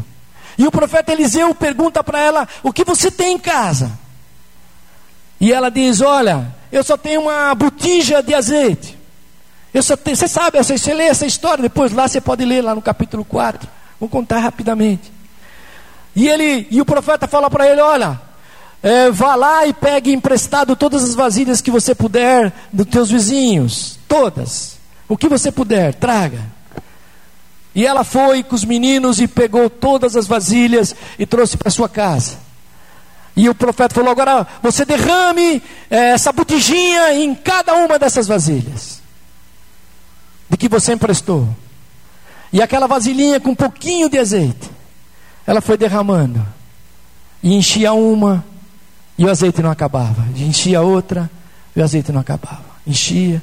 [0.56, 3.92] E o profeta Eliseu pergunta para ela: O que você tem em casa?
[5.40, 8.99] E ela diz: Olha, eu só tenho uma botija de azeite.
[9.72, 13.68] Você sabe, você lê essa história, depois lá você pode ler lá no capítulo 4.
[14.00, 15.12] Vou contar rapidamente.
[16.16, 18.20] E ele e o profeta fala para ele: olha,
[18.82, 23.98] é, vá lá e pegue emprestado todas as vasilhas que você puder dos teus vizinhos,
[24.08, 24.76] todas.
[25.08, 26.40] O que você puder, traga.
[27.72, 31.88] E ela foi com os meninos e pegou todas as vasilhas e trouxe para sua
[31.88, 32.38] casa.
[33.36, 38.99] E o profeta falou: agora você derrame é, essa botijinha em cada uma dessas vasilhas
[40.50, 41.48] de que você emprestou.
[42.52, 44.68] E aquela vasilhinha com um pouquinho de azeite,
[45.46, 46.44] ela foi derramando.
[47.42, 48.44] E enchia uma,
[49.16, 50.26] e o azeite não acabava.
[50.34, 51.30] E enchia outra,
[51.74, 52.64] e o azeite não acabava.
[52.84, 53.40] Enchia,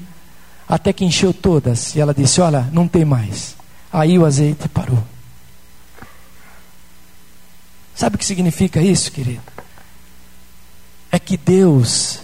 [0.67, 1.96] até que encheu todas.
[1.96, 3.56] E ela disse: Olha, não tem mais.
[3.91, 5.02] Aí o azeite parou.
[7.96, 9.41] Sabe o que significa isso, querido?
[11.12, 12.20] É que Deus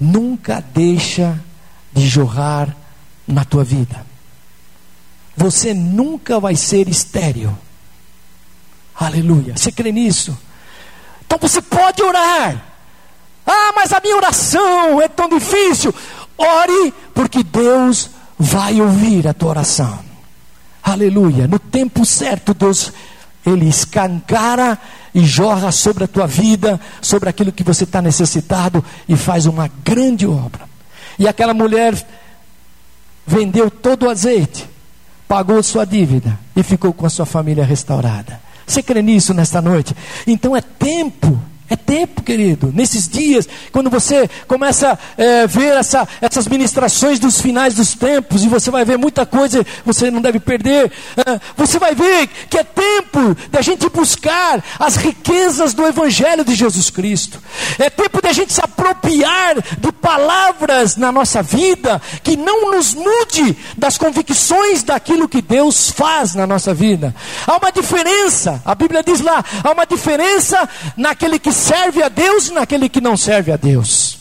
[0.00, 1.38] nunca deixa
[1.92, 2.74] de jorrar
[3.28, 4.04] na tua vida.
[5.36, 7.56] Você nunca vai ser estéril.
[8.98, 9.56] Aleluia.
[9.56, 10.36] Você crê nisso?
[11.24, 12.64] Então você pode orar.
[13.46, 15.94] Ah, mas a minha oração é tão difícil.
[16.36, 20.00] Ore, porque Deus vai ouvir a tua oração.
[20.82, 21.46] Aleluia.
[21.46, 22.92] No tempo certo, Deus
[23.46, 24.78] ele escancara
[25.14, 29.70] e jorra sobre a tua vida, sobre aquilo que você está necessitado e faz uma
[29.84, 30.68] grande obra.
[31.18, 31.94] E aquela mulher
[33.28, 34.66] vendeu todo o azeite,
[35.28, 38.40] pagou sua dívida e ficou com a sua família restaurada.
[38.66, 39.94] Você crê nisso nesta noite?
[40.26, 41.38] Então é tempo
[41.70, 42.72] É tempo, querido.
[42.74, 48.42] Nesses dias, quando você começa a é, ver essa, essas ministrações dos finais dos tempos,
[48.42, 50.90] e você vai ver muita coisa, você não deve perder.
[51.16, 56.54] É, você vai ver que é tempo da gente buscar as riquezas do Evangelho de
[56.54, 57.38] Jesus Cristo.
[57.78, 63.56] É tempo da gente se apropriar de palavras na nossa vida que não nos mude
[63.76, 67.14] das convicções daquilo que Deus faz na nossa vida.
[67.46, 72.48] Há uma diferença, a Bíblia diz lá, há uma diferença naquele que serve a Deus
[72.48, 74.18] e naquele que não serve a Deus.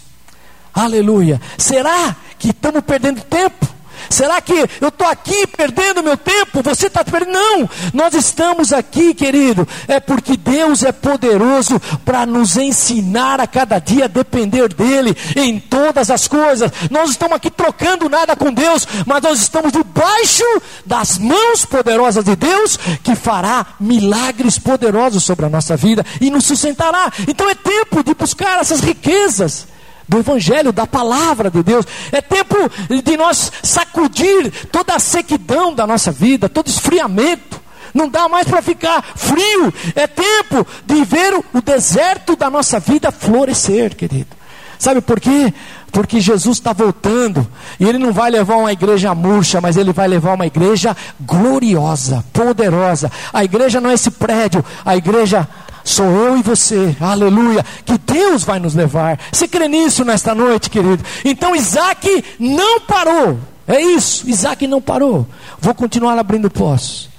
[0.74, 1.40] Aleluia.
[1.58, 3.77] Será que estamos perdendo tempo?
[4.10, 6.62] Será que eu estou aqui perdendo meu tempo?
[6.64, 7.38] Você está perdendo?
[7.38, 13.80] Não, nós estamos aqui, querido, é porque Deus é poderoso para nos ensinar a cada
[13.80, 16.72] dia a depender dEle em todas as coisas.
[16.90, 20.44] Nós estamos aqui trocando nada com Deus, mas nós estamos debaixo
[20.86, 26.46] das mãos poderosas de Deus que fará milagres poderosos sobre a nossa vida e nos
[26.46, 27.12] sustentará.
[27.28, 29.68] Então é tempo de buscar essas riquezas
[30.08, 31.86] do Evangelho, da palavra de Deus.
[32.12, 32.56] É tempo
[33.04, 37.60] de nós sacudir toda a sequidão da nossa vida, todo esfriamento.
[37.94, 39.74] Não dá mais para ficar frio.
[39.96, 44.38] É tempo de ver o deserto da nossa vida florescer, querido.
[44.78, 45.52] Sabe por quê?
[45.92, 47.48] Porque Jesus está voltando
[47.80, 52.24] e Ele não vai levar uma igreja murcha, mas Ele vai levar uma igreja gloriosa,
[52.32, 53.12] poderosa.
[53.34, 55.48] A igreja não é esse prédio, a igreja
[55.88, 59.20] sou eu e você, aleluia, que Deus vai nos levar.
[59.32, 61.04] Você crê nisso nesta noite, querido?
[61.24, 65.28] Então Isaac não parou, é isso, Isaac não parou.
[65.60, 67.10] Vou continuar abrindo poços.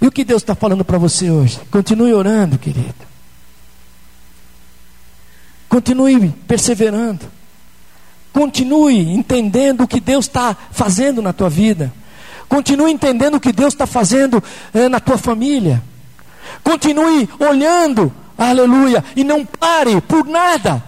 [0.00, 1.60] E o que Deus está falando para você hoje?
[1.70, 2.94] Continue orando, querido.
[5.68, 7.24] Continue perseverando.
[8.32, 11.92] Continue entendendo o que Deus está fazendo na tua vida.
[12.48, 14.42] Continue entendendo o que Deus está fazendo
[14.74, 15.82] é, na tua família.
[16.62, 20.82] Continue olhando, aleluia, e não pare por nada,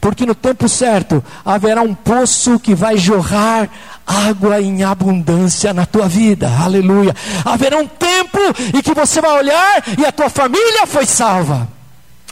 [0.00, 3.68] porque no tempo certo haverá um poço que vai jorrar
[4.06, 7.14] água em abundância na tua vida, aleluia.
[7.44, 8.38] Haverá um tempo
[8.74, 11.68] em que você vai olhar e a tua família foi salva,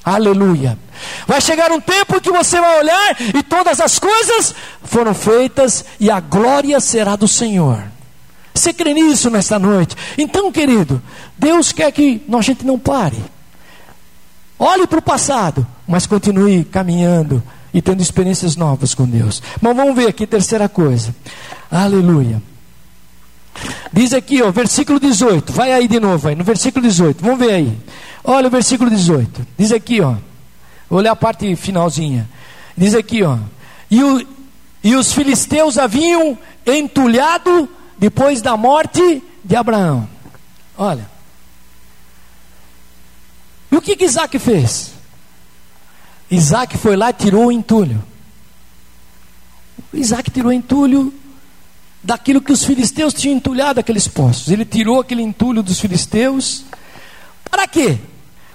[0.04, 0.78] aleluia.
[1.26, 5.84] Vai chegar um tempo em que você vai olhar e todas as coisas foram feitas
[6.00, 7.97] e a glória será do Senhor.
[8.58, 9.96] Você crê nisso nesta noite?
[10.16, 11.00] Então, querido,
[11.38, 13.16] Deus quer que a gente não pare.
[14.58, 17.40] Olhe para o passado, mas continue caminhando
[17.72, 19.40] e tendo experiências novas com Deus.
[19.60, 21.14] Mas vamos ver aqui, terceira coisa.
[21.70, 22.42] Aleluia.
[23.92, 25.52] Diz aqui, ó, versículo 18.
[25.52, 27.22] Vai aí de novo, aí, no versículo 18.
[27.22, 27.78] Vamos ver aí.
[28.24, 29.46] Olha o versículo 18.
[29.56, 30.16] Diz aqui, ó.
[30.90, 32.28] Ler a parte finalzinha.
[32.76, 33.38] Diz aqui, ó.
[33.88, 34.26] E, o,
[34.82, 40.08] e os filisteus haviam entulhado depois da morte de Abraão.
[40.76, 41.08] Olha.
[43.70, 44.92] E o que, que Isaac fez?
[46.30, 48.02] Isaac foi lá e tirou o entulho.
[49.92, 51.12] Isaac tirou o entulho
[52.02, 54.48] daquilo que os filisteus tinham entulhado aqueles poços.
[54.48, 56.64] Ele tirou aquele entulho dos filisteus.
[57.50, 57.98] Para quê?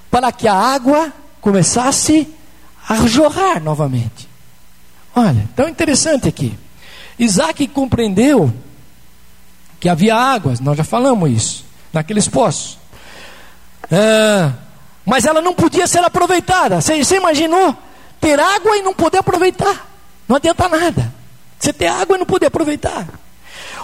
[0.09, 2.27] Para que a água começasse
[2.87, 4.29] a jorrar novamente.
[5.15, 6.57] Olha, tão interessante aqui.
[7.19, 8.51] Isaac compreendeu
[9.83, 12.77] que havia águas, nós já falamos isso, naqueles poços.
[13.91, 14.49] É,
[15.05, 16.79] mas ela não podia ser aproveitada.
[16.79, 17.75] Você, você imaginou
[18.21, 19.85] ter água e não poder aproveitar?
[20.25, 21.13] Não adianta nada.
[21.59, 23.05] Você ter água e não poder aproveitar.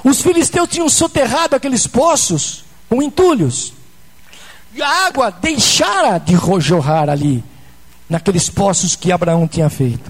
[0.01, 3.73] Os filisteus tinham soterrado aqueles poços com entulhos.
[4.73, 7.43] E a água deixara de jorrar ali,
[8.07, 10.09] naqueles poços que Abraão tinha feito.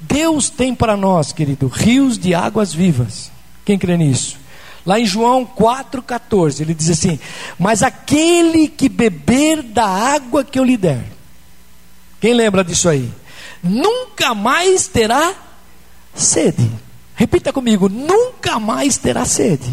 [0.00, 3.30] Deus tem para nós, querido, rios de águas vivas.
[3.64, 4.39] Quem crê nisso?
[4.84, 7.18] Lá em João 4,14, ele diz assim:
[7.58, 11.04] Mas aquele que beber da água que eu lhe der,
[12.20, 13.12] quem lembra disso aí?
[13.62, 15.34] Nunca mais terá
[16.14, 16.70] sede.
[17.14, 19.70] Repita comigo: nunca mais terá sede.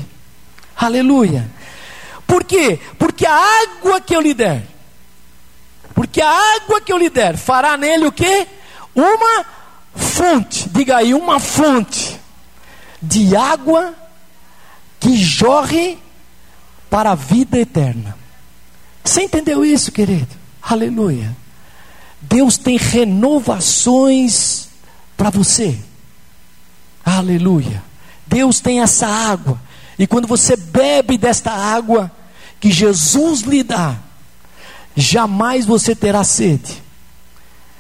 [0.76, 1.50] Aleluia.
[2.26, 2.80] Por quê?
[3.00, 4.64] Porque a água que eu lhe der,
[5.96, 8.46] porque a água que eu lhe der fará nele o quê?
[8.94, 9.46] Uma
[9.96, 12.20] fonte, diga aí, uma fonte
[13.02, 13.96] de água
[15.08, 15.98] que jorre
[16.90, 18.18] para a vida eterna.
[19.02, 20.28] Você entendeu isso, querido?
[20.62, 21.34] Aleluia.
[22.22, 24.68] Deus tem renovações
[25.16, 25.80] para você.
[27.06, 27.82] Aleluia.
[28.28, 29.58] Deus tem essa água.
[29.98, 32.12] E quando você bebe desta água
[32.60, 33.96] que Jesus lhe dá,
[34.94, 36.84] jamais você terá sede,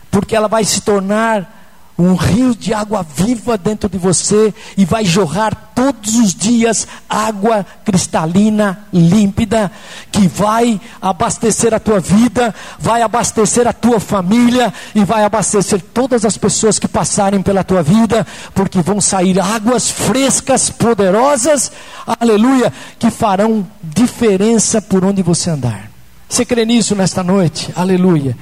[0.09, 1.56] porque ela vai se tornar
[1.97, 7.65] um rio de água viva dentro de você e vai jorrar todos os dias água
[7.83, 9.71] cristalina, límpida,
[10.11, 16.23] que vai abastecer a tua vida, vai abastecer a tua família e vai abastecer todas
[16.23, 21.71] as pessoas que passarem pela tua vida, porque vão sair águas frescas, poderosas,
[22.05, 25.89] aleluia, que farão diferença por onde você andar.
[26.29, 27.71] Você crê nisso nesta noite?
[27.75, 28.37] Aleluia.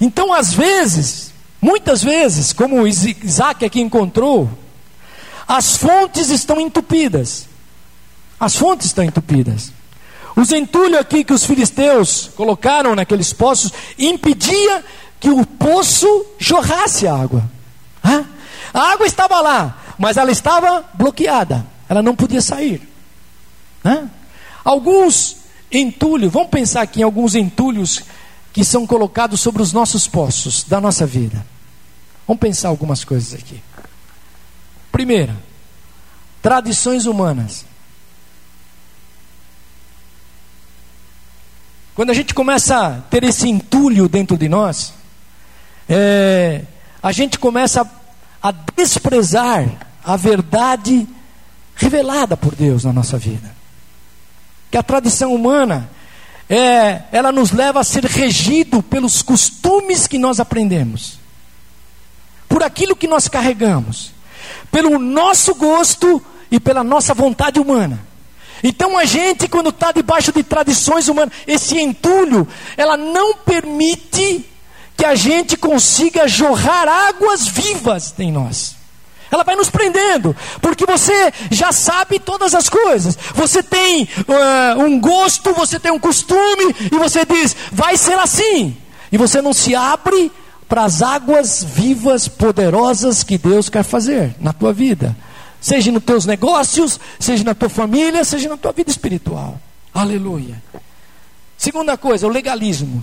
[0.00, 4.50] Então, às vezes, muitas vezes, como Isaac aqui encontrou,
[5.46, 7.46] as fontes estão entupidas.
[8.38, 9.72] As fontes estão entupidas.
[10.34, 14.84] Os entulhos aqui que os filisteus colocaram naqueles poços impedia
[15.18, 17.42] que o poço jorrasse água.
[18.74, 21.66] A água estava lá, mas ela estava bloqueada.
[21.88, 22.86] Ela não podia sair.
[24.62, 25.36] Alguns
[25.72, 28.02] entulhos, vamos pensar aqui em alguns entulhos
[28.56, 31.44] que são colocados sobre os nossos poços da nossa vida.
[32.26, 33.62] Vamos pensar algumas coisas aqui.
[34.90, 35.36] Primeira,
[36.40, 37.66] tradições humanas.
[41.94, 44.94] Quando a gente começa a ter esse entulho dentro de nós,
[45.86, 46.62] é,
[47.02, 49.68] a gente começa a, a desprezar
[50.02, 51.06] a verdade
[51.74, 53.54] revelada por Deus na nossa vida.
[54.70, 55.90] Que a tradição humana,
[56.48, 61.18] é, ela nos leva a ser regido pelos costumes que nós aprendemos,
[62.48, 64.16] por aquilo que nós carregamos
[64.70, 67.98] pelo nosso gosto e pela nossa vontade humana.
[68.62, 74.44] Então a gente, quando está debaixo de tradições humanas, esse entulho, ela não permite
[74.96, 78.75] que a gente consiga jorrar águas vivas em nós.
[79.30, 83.18] Ela vai nos prendendo, porque você já sabe todas as coisas.
[83.34, 88.76] Você tem uh, um gosto, você tem um costume, e você diz, vai ser assim.
[89.10, 90.30] E você não se abre
[90.68, 95.16] para as águas vivas, poderosas que Deus quer fazer na tua vida,
[95.60, 99.60] seja nos teus negócios, seja na tua família, seja na tua vida espiritual.
[99.94, 100.62] Aleluia.
[101.56, 103.02] Segunda coisa, o legalismo.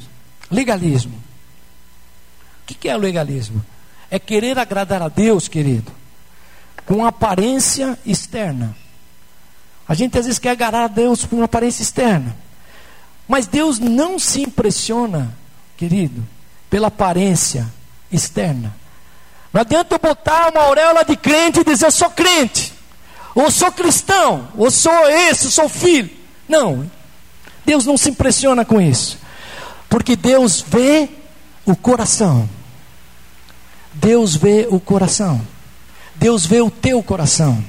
[0.52, 1.16] Legalismo.
[2.62, 3.64] O que é o legalismo?
[4.10, 5.92] É querer agradar a Deus, querido,
[6.86, 8.76] com aparência externa.
[9.88, 12.36] A gente às vezes quer agradar a Deus com uma aparência externa.
[13.28, 15.34] Mas Deus não se impressiona,
[15.78, 16.26] querido,
[16.70, 17.68] pela aparência
[18.12, 18.74] externa.
[19.52, 22.74] Não adianta eu botar uma auréola de crente e dizer eu sou crente,
[23.36, 26.10] ou sou cristão, ou sou esse, sou filho.
[26.50, 26.90] Não,
[27.66, 29.18] Deus não se impressiona com isso,
[29.90, 31.10] porque Deus vê
[31.66, 32.50] o coração.
[33.94, 35.40] Deus vê o coração.
[36.24, 37.62] Deus vê o teu coração.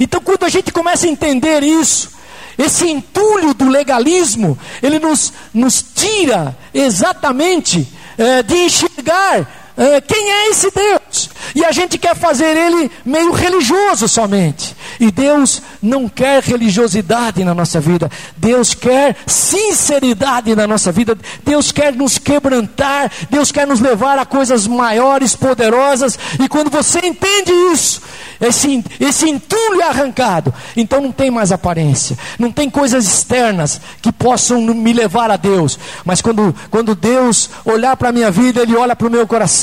[0.00, 2.10] Então, quando a gente começa a entender isso,
[2.58, 7.86] esse entulho do legalismo, ele nos, nos tira exatamente
[8.18, 9.61] é, de enxergar
[10.06, 11.30] quem é esse Deus.
[11.54, 14.74] E a gente quer fazer ele meio religioso somente.
[15.00, 18.10] E Deus não quer religiosidade na nossa vida.
[18.36, 21.16] Deus quer sinceridade na nossa vida.
[21.44, 23.10] Deus quer nos quebrantar.
[23.30, 26.18] Deus quer nos levar a coisas maiores, poderosas.
[26.40, 28.00] E quando você entende isso,
[28.40, 30.54] esse, esse entulho é arrancado.
[30.76, 32.16] Então não tem mais aparência.
[32.38, 35.78] Não tem coisas externas que possam me levar a Deus.
[36.04, 39.61] Mas quando, quando Deus olhar para a minha vida, Ele olha para o meu coração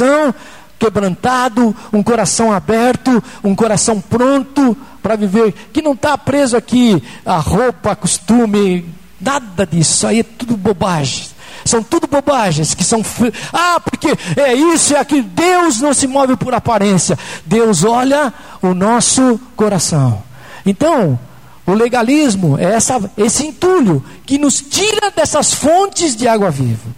[0.79, 7.37] quebrantado, um coração aberto, um coração pronto para viver, que não está preso aqui a
[7.37, 8.85] roupa, a costume,
[9.19, 11.27] nada disso, aí é tudo bobagem.
[11.65, 13.03] São tudo bobagens que são.
[13.51, 14.07] Ah, porque
[14.39, 15.23] é isso, é aquilo.
[15.23, 17.19] Deus não se move por aparência.
[17.45, 20.23] Deus olha o nosso coração.
[20.65, 21.19] Então,
[21.67, 26.89] o legalismo é essa, esse entulho que nos tira dessas fontes de água viva.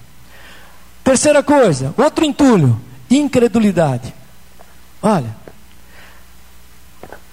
[1.03, 2.79] Terceira coisa, outro entulho
[3.18, 4.14] incredulidade.
[5.01, 5.36] Olha,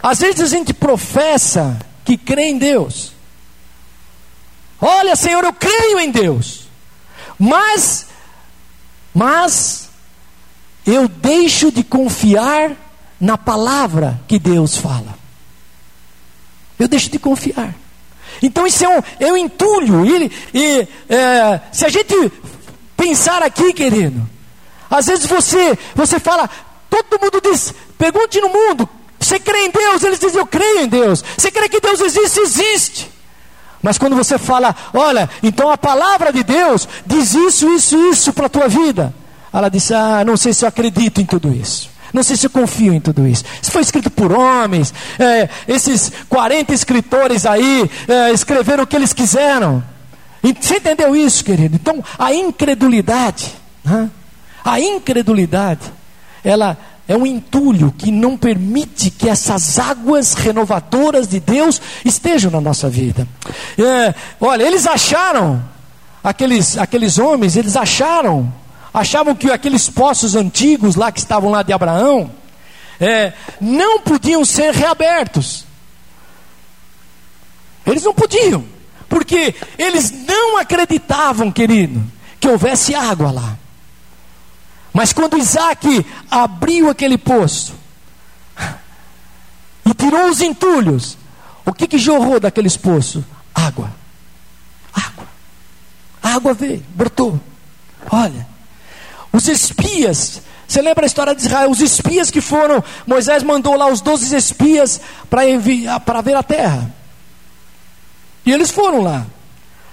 [0.02, 3.12] às vezes a gente professa que crê em Deus.
[4.80, 6.68] Olha, Senhor, eu creio em Deus.
[7.38, 8.06] Mas,
[9.12, 9.88] mas,
[10.86, 12.72] eu deixo de confiar
[13.20, 15.18] na palavra que Deus fala.
[16.78, 17.74] Eu deixo de confiar.
[18.40, 20.06] Então isso é um, é um entulho.
[20.06, 22.14] E, e é, se a gente
[22.96, 24.37] pensar aqui, querido,
[24.90, 26.48] às vezes você, você fala,
[26.88, 30.02] todo mundo diz, pergunte no mundo, você crê em Deus?
[30.02, 31.24] Eles dizem, eu creio em Deus.
[31.36, 32.40] Você crê que Deus existe?
[32.40, 33.12] Existe.
[33.82, 38.46] Mas quando você fala, olha, então a palavra de Deus diz isso, isso, isso para
[38.46, 39.14] a tua vida.
[39.52, 41.90] Ela diz, ah, não sei se eu acredito em tudo isso.
[42.12, 43.44] Não sei se eu confio em tudo isso.
[43.60, 44.92] Isso foi escrito por homens.
[45.18, 49.82] É, esses 40 escritores aí é, escreveram o que eles quiseram.
[50.60, 51.76] Você entendeu isso, querido?
[51.76, 53.52] Então, a incredulidade.
[53.84, 54.10] Né?
[54.64, 55.92] A incredulidade,
[56.44, 56.76] ela
[57.08, 62.90] é um entulho que não permite que essas águas renovadoras de Deus estejam na nossa
[62.90, 63.26] vida.
[63.78, 65.64] É, olha, eles acharam,
[66.22, 68.52] aqueles, aqueles homens, eles acharam,
[68.92, 72.30] achavam que aqueles poços antigos lá que estavam lá de Abraão,
[73.00, 75.64] é, não podiam ser reabertos.
[77.86, 78.66] Eles não podiam,
[79.08, 82.04] porque eles não acreditavam, querido,
[82.38, 83.56] que houvesse água lá.
[84.92, 87.74] Mas quando Isaac abriu aquele poço
[89.84, 91.16] e tirou os entulhos,
[91.64, 93.22] o que, que jorrou daqueles poços?
[93.54, 93.90] Água.
[94.92, 95.26] Água.
[96.22, 97.40] A água veio, brotou.
[98.10, 98.46] Olha,
[99.32, 101.70] os espias, você lembra a história de Israel?
[101.70, 106.92] Os espias que foram, Moisés mandou lá os doze espias para ver a terra.
[108.44, 109.26] E eles foram lá.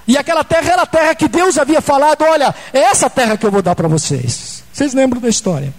[0.07, 3.45] E aquela terra era a terra que Deus havia falado: olha, é essa terra que
[3.45, 4.54] eu vou dar para vocês.
[4.75, 5.73] Vocês lembram da história?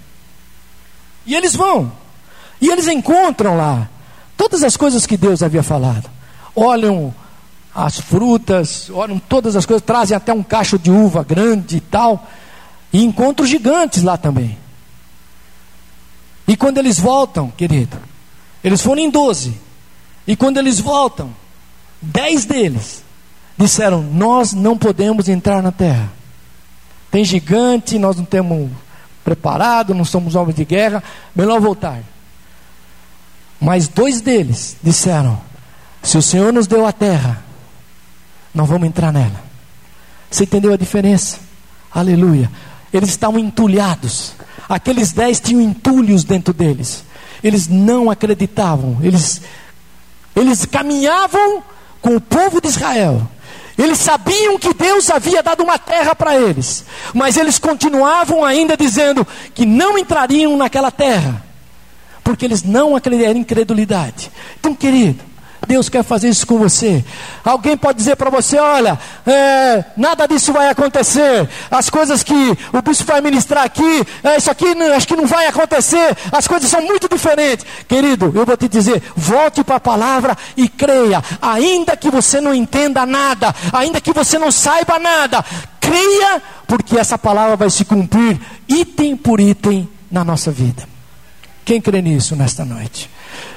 [1.26, 1.92] E eles vão,
[2.58, 3.90] e eles encontram lá
[4.38, 6.08] todas as coisas que Deus havia falado.
[6.54, 7.14] Olham
[7.74, 12.26] as frutas, olham todas as coisas, trazem até um cacho de uva grande e tal,
[12.90, 14.56] e encontram gigantes lá também.
[16.48, 17.98] E quando eles voltam, querido,
[18.64, 19.60] eles foram em doze,
[20.26, 21.34] e quando eles voltam,
[22.00, 23.04] dez deles
[23.58, 26.10] disseram: Nós não podemos entrar na terra.
[27.10, 28.70] Tem gigante, nós não temos
[29.26, 31.02] preparado, não somos homens de guerra,
[31.34, 31.98] melhor voltar.
[33.60, 35.40] Mas dois deles disseram:
[36.00, 37.42] Se o Senhor nos deu a terra,
[38.54, 39.42] não vamos entrar nela.
[40.30, 41.40] Você entendeu a diferença?
[41.92, 42.48] Aleluia.
[42.92, 44.34] Eles estavam entulhados.
[44.68, 47.04] Aqueles dez tinham entulhos dentro deles.
[47.42, 48.98] Eles não acreditavam.
[49.02, 49.42] Eles,
[50.36, 51.64] eles caminhavam
[52.00, 53.28] com o povo de Israel
[53.78, 59.26] eles sabiam que Deus havia dado uma terra para eles, mas eles continuavam ainda dizendo
[59.54, 61.44] que não entrariam naquela terra,
[62.24, 64.30] porque eles não acreditaram em incredulidade.
[64.58, 65.22] Então, querido,
[65.66, 67.04] Deus quer fazer isso com você.
[67.44, 71.48] Alguém pode dizer para você: olha, é, nada disso vai acontecer.
[71.70, 72.34] As coisas que
[72.72, 76.16] o bispo vai ministrar aqui, é, isso aqui não, acho que não vai acontecer.
[76.30, 77.66] As coisas são muito diferentes.
[77.88, 81.22] Querido, eu vou te dizer: volte para a palavra e creia.
[81.42, 85.44] Ainda que você não entenda nada, ainda que você não saiba nada,
[85.80, 90.84] creia, porque essa palavra vai se cumprir item por item na nossa vida.
[91.64, 93.10] Quem crê nisso nesta noite?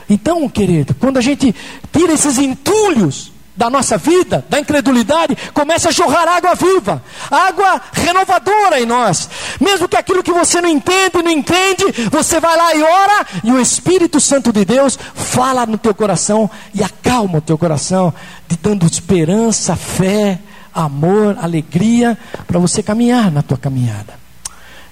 [0.10, 1.56] Então, querido, quando a gente
[1.92, 8.80] tira esses entulhos da nossa vida, da incredulidade, começa a jorrar água viva, água renovadora
[8.80, 9.30] em nós.
[9.60, 13.52] Mesmo que aquilo que você não entende, não entende, você vai lá e ora, e
[13.52, 18.14] o Espírito Santo de Deus fala no teu coração e acalma o teu coração,
[18.48, 20.40] te dando esperança, fé,
[20.74, 24.18] amor, alegria, para você caminhar na tua caminhada.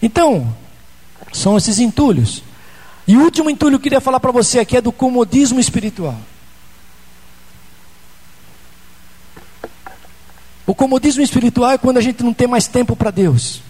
[0.02, 0.54] Então,
[1.32, 2.44] são esses entulhos
[3.08, 6.20] e o último entulho que eu queria falar para você aqui é do comodismo espiritual.
[10.66, 13.62] O comodismo espiritual é quando a gente não tem mais tempo para Deus.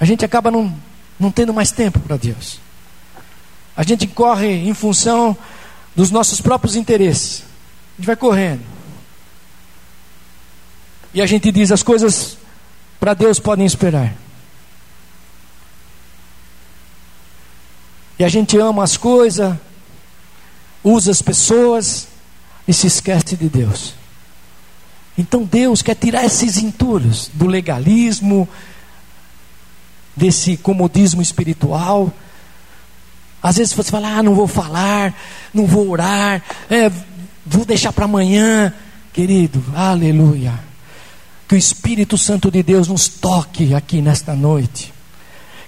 [0.00, 0.74] A gente acaba não,
[1.20, 2.58] não tendo mais tempo para Deus.
[3.76, 5.36] A gente corre em função
[5.94, 7.42] dos nossos próprios interesses.
[7.42, 8.62] A gente vai correndo.
[11.12, 12.38] E a gente diz: as coisas
[12.98, 14.14] para Deus podem esperar.
[18.18, 19.54] E a gente ama as coisas,
[20.82, 22.08] usa as pessoas
[22.66, 23.94] e se esquece de Deus.
[25.18, 28.48] Então Deus quer tirar esses entulhos do legalismo,
[30.14, 32.12] desse comodismo espiritual.
[33.42, 35.14] Às vezes você fala, ah, não vou falar,
[35.52, 36.90] não vou orar, é,
[37.44, 38.72] vou deixar para amanhã.
[39.12, 40.58] Querido, aleluia.
[41.48, 44.92] Que o Espírito Santo de Deus nos toque aqui nesta noite.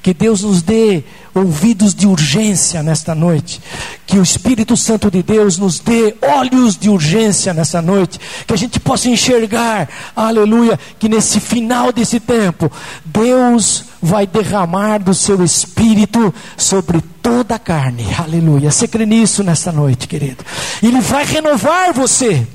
[0.03, 1.03] Que Deus nos dê
[1.35, 3.61] ouvidos de urgência nesta noite.
[4.07, 8.19] Que o Espírito Santo de Deus nos dê olhos de urgência nessa noite.
[8.47, 12.71] Que a gente possa enxergar, aleluia, que nesse final desse tempo,
[13.05, 18.07] Deus vai derramar do seu Espírito sobre toda a carne.
[18.17, 18.71] Aleluia.
[18.71, 20.45] Você crê nisso nessa noite, querido?
[20.83, 22.47] Ele vai renovar você.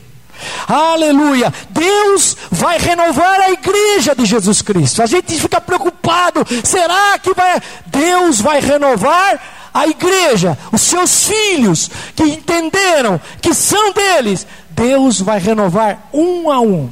[0.67, 1.53] Aleluia.
[1.69, 5.01] Deus vai renovar a igreja de Jesus Cristo.
[5.01, 6.45] A gente fica preocupado.
[6.63, 9.39] Será que vai Deus vai renovar
[9.73, 16.61] a igreja, os seus filhos que entenderam que são deles, Deus vai renovar um a
[16.61, 16.89] um.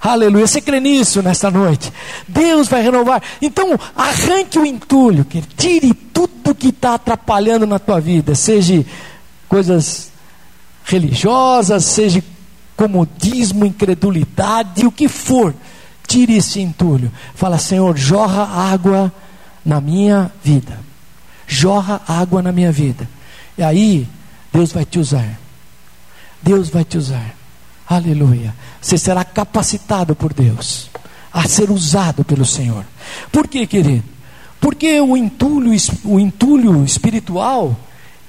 [0.00, 0.46] Aleluia.
[0.46, 1.92] Você crê nisso nesta noite?
[2.28, 3.22] Deus vai renovar.
[3.40, 8.84] Então, arranque o entulho, que tire tudo que está atrapalhando na tua vida, seja
[9.48, 10.10] coisas
[10.84, 12.22] religiosas, seja
[12.76, 15.54] comodismo, incredulidade, o que for,
[16.06, 17.10] tire esse entulho.
[17.34, 19.12] Fala, Senhor, jorra água
[19.64, 20.78] na minha vida.
[21.46, 23.08] jorra água na minha vida.
[23.56, 24.08] E aí,
[24.52, 25.38] Deus vai te usar.
[26.42, 27.34] Deus vai te usar.
[27.86, 28.54] Aleluia.
[28.80, 30.90] Você será capacitado por Deus
[31.32, 32.84] a ser usado pelo Senhor.
[33.32, 34.04] Por quê, querido?
[34.60, 35.72] Porque o entulho,
[36.04, 37.76] o entulho espiritual,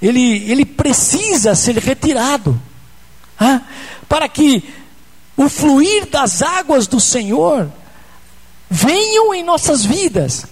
[0.02, 2.60] ele, ele precisa ser retirado.
[4.08, 4.64] Para que
[5.38, 7.70] o fluir das águas do Senhor
[8.70, 10.46] venham em nossas vidas.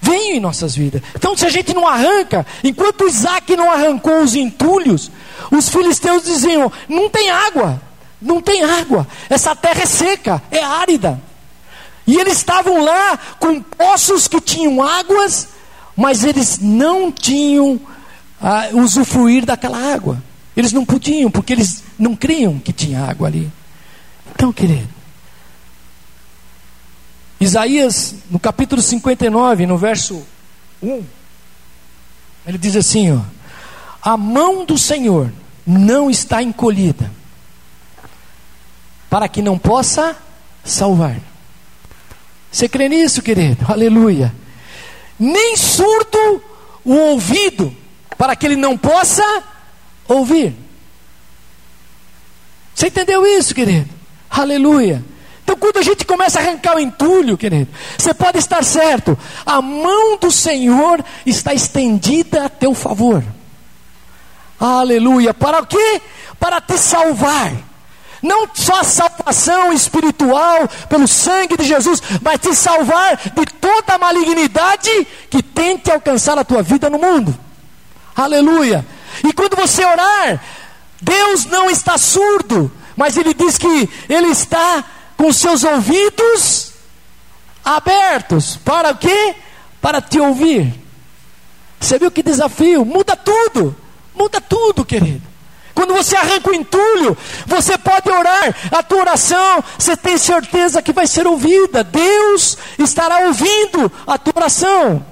[0.00, 1.02] Venham em nossas vidas.
[1.14, 5.10] Então, se a gente não arranca, enquanto Isaac não arrancou os entulhos,
[5.50, 7.80] os filisteus diziam: não tem água,
[8.20, 11.20] não tem água, essa terra é seca, é árida.
[12.06, 15.48] E eles estavam lá com poços que tinham águas,
[15.96, 17.80] mas eles não tinham
[18.40, 20.22] ah, usufruir daquela água.
[20.56, 23.50] Eles não podiam, porque eles não criam que tinha água ali.
[24.34, 24.88] Então, querido,
[27.38, 30.26] Isaías, no capítulo 59, no verso
[30.82, 31.04] 1,
[32.46, 33.20] ele diz assim: ó,
[34.00, 35.30] A mão do Senhor
[35.66, 37.10] não está encolhida,
[39.10, 40.16] para que não possa
[40.64, 41.18] salvar.
[42.50, 43.66] Você crê nisso, querido?
[43.68, 44.34] Aleluia.
[45.18, 46.42] Nem surdo
[46.82, 47.76] o ouvido,
[48.16, 49.22] para que ele não possa
[50.08, 50.54] ouvir.
[52.74, 53.88] Você entendeu isso, querido?
[54.28, 55.02] Aleluia.
[55.42, 59.62] Então, quando a gente começa a arrancar o entulho, querido, você pode estar certo, a
[59.62, 63.22] mão do Senhor está estendida a teu favor.
[64.58, 65.32] Aleluia.
[65.32, 66.02] Para o quê?
[66.40, 67.52] Para te salvar.
[68.22, 73.98] Não só a salvação espiritual pelo sangue de Jesus, mas te salvar de toda a
[73.98, 77.38] malignidade que tente alcançar a tua vida no mundo.
[78.16, 78.84] Aleluia.
[79.24, 80.42] E quando você orar,
[81.00, 84.84] Deus não está surdo, mas Ele diz que Ele está
[85.16, 86.72] com seus ouvidos
[87.64, 88.56] abertos.
[88.56, 89.34] Para o quê?
[89.80, 90.72] Para te ouvir.
[91.80, 92.84] Você viu que desafio?
[92.84, 93.76] Muda tudo.
[94.14, 95.22] Muda tudo, querido.
[95.74, 100.90] Quando você arranca o entulho, você pode orar, a tua oração, você tem certeza que
[100.90, 101.84] vai ser ouvida.
[101.84, 105.04] Deus estará ouvindo a tua oração.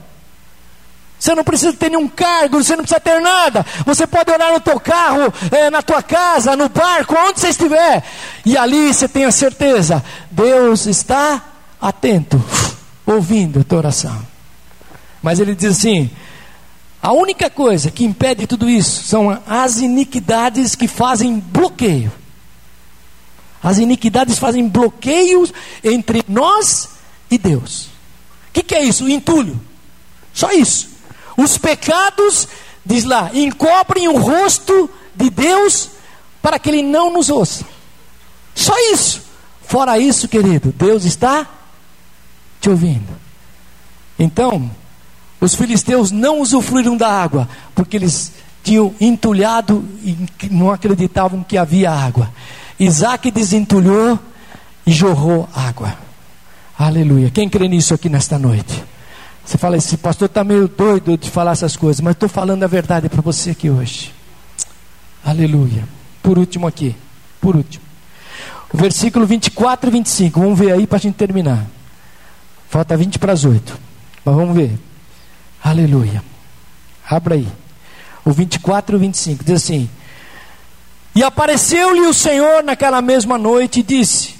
[1.25, 3.65] Você não precisa ter nenhum cargo, você não precisa ter nada.
[3.87, 8.05] Você pode orar no teu carro, é, na tua casa, no barco, onde você estiver.
[8.45, 11.43] E ali você tem a certeza, Deus está
[11.81, 12.45] atento,
[13.07, 14.21] ouvindo a tua oração.
[15.23, 16.11] Mas ele diz assim:
[17.03, 22.13] a única coisa que impede tudo isso são as iniquidades que fazem bloqueio.
[23.63, 26.91] As iniquidades fazem bloqueios entre nós
[27.31, 27.85] e Deus.
[28.51, 29.09] O que, que é isso?
[29.09, 29.59] Entulho.
[30.35, 30.93] Só isso.
[31.37, 32.49] Os pecados,
[32.85, 35.91] diz lá, encobrem o rosto de Deus
[36.41, 37.65] para que Ele não nos ouça.
[38.55, 39.23] Só isso.
[39.67, 41.47] Fora isso, querido, Deus está
[42.61, 43.09] te ouvindo.
[44.19, 44.71] Então,
[45.41, 48.33] os filisteus não usufruíram da água, porque eles
[48.63, 50.17] tinham entulhado e
[50.51, 52.31] não acreditavam que havia água.
[52.79, 54.19] Isaac desentulhou
[54.87, 55.97] e jorrou água.
[56.79, 57.31] Aleluia.
[57.31, 58.83] Quem crê nisso aqui nesta noite?
[59.45, 62.67] Você fala, esse pastor está meio doido de falar essas coisas, mas estou falando a
[62.67, 64.13] verdade para você aqui hoje.
[65.25, 65.87] Aleluia.
[66.23, 66.97] Por último aqui,
[67.41, 67.85] por último.
[68.73, 70.41] O versículo 24 e 25.
[70.41, 71.67] Vamos ver aí para a gente terminar.
[72.69, 73.79] Falta 20 para as 8.
[74.25, 74.79] Mas vamos ver.
[75.63, 76.25] Aleluia.
[77.09, 77.47] Abra aí.
[78.25, 79.89] O 24 e o 25 diz assim:
[81.15, 84.35] E apareceu-lhe o Senhor naquela mesma noite e disse: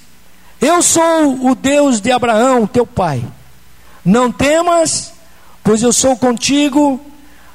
[0.61, 3.23] Eu sou o Deus de Abraão, teu pai.
[4.05, 5.13] Não temas,
[5.63, 7.01] pois eu sou contigo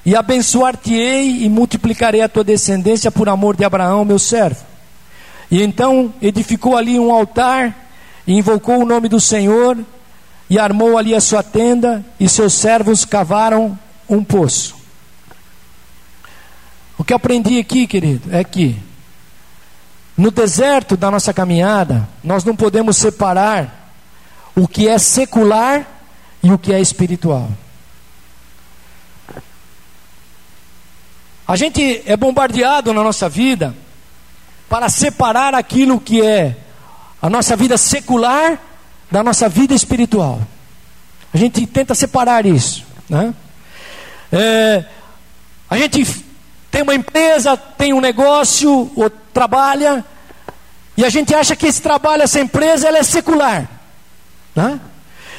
[0.05, 4.65] e abençoar-te-ei e multiplicarei a tua descendência por amor de Abraão, meu servo.
[5.51, 7.89] E então edificou ali um altar
[8.25, 9.77] e invocou o nome do Senhor
[10.49, 13.77] e armou ali a sua tenda, e seus servos cavaram
[14.09, 14.75] um poço.
[16.97, 18.75] O que aprendi aqui, querido, é que
[20.17, 23.93] no deserto da nossa caminhada, nós não podemos separar
[24.55, 25.87] o que é secular
[26.41, 27.49] e o que é espiritual.
[31.47, 33.75] A gente é bombardeado na nossa vida
[34.69, 36.55] para separar aquilo que é
[37.21, 38.59] a nossa vida secular
[39.09, 40.39] da nossa vida espiritual.
[41.33, 42.85] A gente tenta separar isso.
[43.09, 43.33] Né?
[44.31, 44.85] É,
[45.69, 46.05] a gente
[46.69, 50.05] tem uma empresa, tem um negócio, ou trabalha,
[50.95, 53.67] e a gente acha que esse trabalho, essa empresa, ela é secular.
[54.55, 54.79] Né?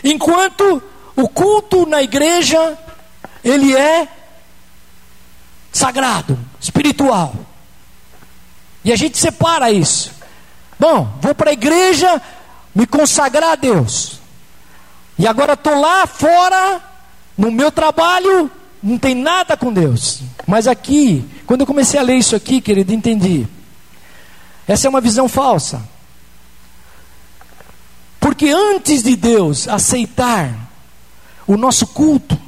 [0.02, 0.82] Enquanto
[1.16, 2.78] o culto na igreja,
[3.42, 4.08] ele é
[5.72, 7.34] sagrado, espiritual.
[8.84, 10.12] E a gente separa isso.
[10.78, 12.20] Bom, vou para a igreja,
[12.74, 14.20] me consagrar a Deus.
[15.18, 16.80] E agora estou lá fora,
[17.36, 18.50] no meu trabalho,
[18.82, 20.22] não tem nada com Deus.
[20.46, 23.46] Mas aqui, quando eu comecei a ler isso aqui, querido, entendi.
[24.66, 25.82] Essa é uma visão falsa.
[28.18, 30.69] Porque antes de Deus aceitar
[31.52, 32.38] o nosso culto,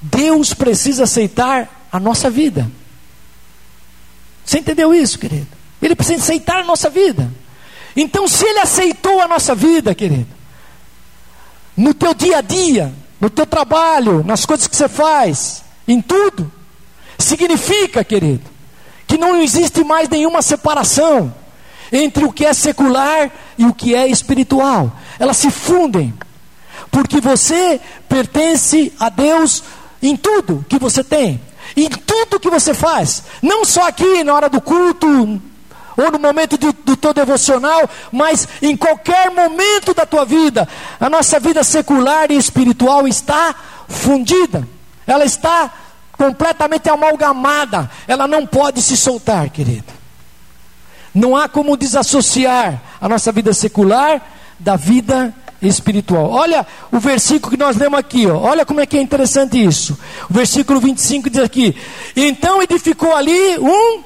[0.00, 2.70] Deus precisa aceitar a nossa vida.
[4.42, 5.48] Você entendeu isso, querido?
[5.82, 7.30] Ele precisa aceitar a nossa vida.
[7.94, 10.28] Então, se Ele aceitou a nossa vida, querido,
[11.76, 16.50] no teu dia a dia, no teu trabalho, nas coisas que você faz, em tudo,
[17.18, 18.44] significa, querido,
[19.06, 21.34] que não existe mais nenhuma separação
[21.92, 24.96] entre o que é secular e o que é espiritual.
[25.18, 26.14] Elas se fundem,
[26.90, 29.62] porque você pertence a Deus
[30.02, 31.40] em tudo que você tem,
[31.76, 35.40] em tudo que você faz, não só aqui na hora do culto,
[35.96, 40.68] ou no momento do, do teu devocional, mas em qualquer momento da tua vida,
[41.00, 43.54] a nossa vida secular e espiritual está
[43.88, 44.68] fundida,
[45.06, 45.72] ela está
[46.12, 49.92] completamente amalgamada, ela não pode se soltar, querido.
[51.14, 54.20] Não há como desassociar a nossa vida secular
[54.58, 55.45] da vida espiritual.
[56.28, 58.36] Olha o versículo que nós lemos aqui, ó.
[58.36, 59.98] olha como é que é interessante isso.
[60.28, 61.74] O versículo 25 diz aqui:
[62.14, 64.02] Então edificou ali um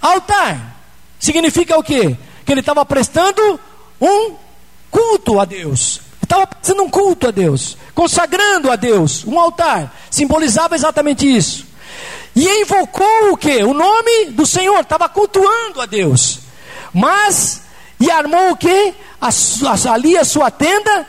[0.00, 0.76] altar.
[1.18, 2.16] Significa o quê?
[2.44, 3.60] Que ele estava prestando
[4.00, 4.34] um
[4.90, 6.00] culto a Deus.
[6.22, 9.94] Estava prestando um culto a Deus, consagrando a Deus, um altar.
[10.10, 11.66] Simbolizava exatamente isso.
[12.34, 13.62] E invocou o que?
[13.64, 16.38] O nome do Senhor, estava cultuando a Deus.
[16.92, 17.62] Mas,
[18.00, 18.94] e armou o que?
[19.20, 21.06] Ali a sua tenda,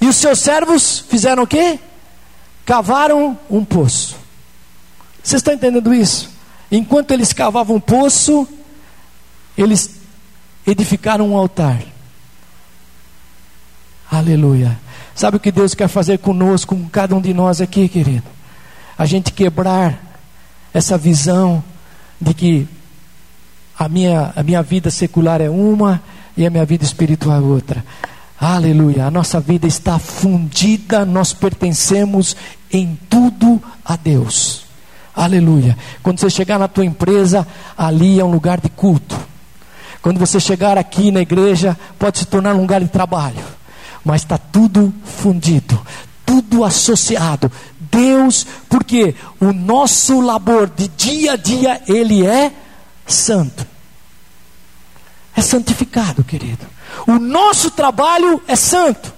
[0.00, 1.78] e os seus servos fizeram o que?
[2.64, 4.16] Cavaram um poço.
[5.22, 6.30] Vocês estão entendendo isso?
[6.72, 8.48] Enquanto eles cavavam um poço,
[9.58, 10.00] eles
[10.66, 11.82] edificaram um altar.
[14.10, 14.78] Aleluia.
[15.14, 18.26] Sabe o que Deus quer fazer conosco, com cada um de nós aqui, querido?
[18.96, 20.00] A gente quebrar
[20.72, 21.62] essa visão
[22.18, 22.68] de que
[23.78, 26.02] a minha, a minha vida secular é uma
[26.36, 27.84] e a minha vida espiritual é outra.
[28.40, 29.06] Aleluia.
[29.06, 32.34] A nossa vida está fundida, nós pertencemos
[32.72, 34.62] em tudo a Deus.
[35.14, 35.76] Aleluia.
[36.02, 39.18] Quando você chegar na tua empresa, ali é um lugar de culto.
[40.00, 43.44] Quando você chegar aqui na igreja, pode se tornar um lugar de trabalho.
[44.02, 45.78] Mas está tudo fundido,
[46.24, 47.52] tudo associado.
[47.90, 52.50] Deus, porque o nosso labor de dia a dia, ele é
[53.06, 53.66] santo.
[55.36, 56.66] É santificado, querido.
[57.06, 59.12] O nosso trabalho é santo.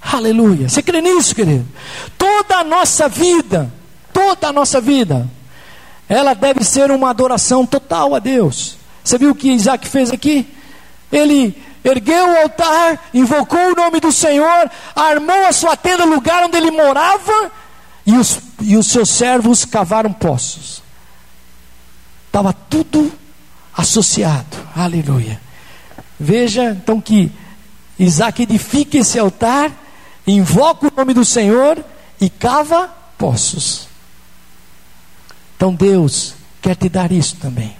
[0.00, 0.68] Aleluia.
[0.68, 1.66] Você crê nisso, querido?
[2.18, 3.72] Toda a nossa vida,
[4.12, 5.28] toda a nossa vida,
[6.08, 8.76] ela deve ser uma adoração total a Deus.
[9.02, 10.46] Você viu o que Isaac fez aqui?
[11.10, 16.56] Ele ergueu o altar, invocou o nome do Senhor, armou a sua tenda, lugar onde
[16.56, 17.52] ele morava,
[18.06, 20.82] e os, e os seus servos cavaram poços.
[22.26, 23.12] Estava tudo
[23.76, 24.56] associado.
[24.74, 25.40] Aleluia.
[26.18, 27.30] Veja então que
[27.98, 29.70] Isaac edifica esse altar,
[30.26, 31.84] invoca o nome do Senhor
[32.20, 33.88] e cava poços.
[35.56, 37.76] Então Deus quer te dar isso também.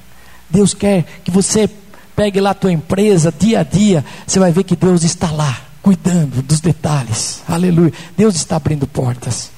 [0.49, 1.69] Deus quer que você
[2.15, 5.61] pegue lá a tua empresa, dia a dia, você vai ver que Deus está lá,
[5.83, 7.43] cuidando dos detalhes.
[7.49, 7.93] Aleluia.
[8.17, 9.51] Deus está abrindo portas.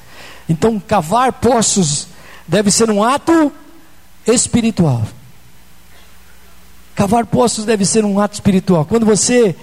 [0.48, 2.08] Então, cavar poços
[2.46, 3.52] deve ser um ato
[4.26, 5.06] espiritual.
[6.96, 8.86] Cavar poços deve ser um ato espiritual.
[8.86, 9.54] Quando você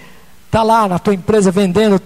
[0.46, 2.00] está lá na tua empresa vendendo,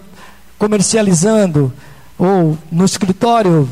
[0.57, 1.71] comercializando,
[2.17, 3.69] ou no escritório,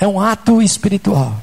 [0.00, 1.36] é um ato espiritual.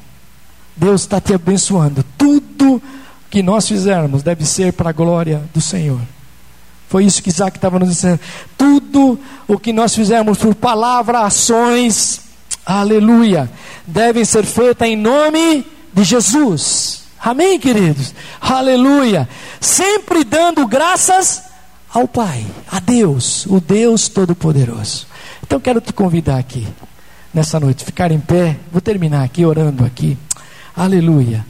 [0.76, 2.04] Deus está te abençoando.
[2.18, 2.82] Tudo
[3.30, 6.00] que nós fizermos deve ser para a glória do Senhor.
[6.88, 8.18] Foi isso que Isaac estava nos dizendo.
[8.58, 12.22] Tudo o que nós fizermos por palavra, ações,
[12.64, 13.48] aleluia,
[13.86, 17.05] devem ser feitas em nome de Jesus.
[17.26, 18.14] Amém, queridos?
[18.40, 19.28] Aleluia.
[19.60, 21.42] Sempre dando graças
[21.92, 25.08] ao Pai, a Deus, o Deus Todo-Poderoso.
[25.42, 26.68] Então quero te convidar aqui,
[27.34, 28.56] nessa noite, ficar em pé.
[28.70, 30.16] Vou terminar aqui orando aqui.
[30.76, 31.44] Aleluia.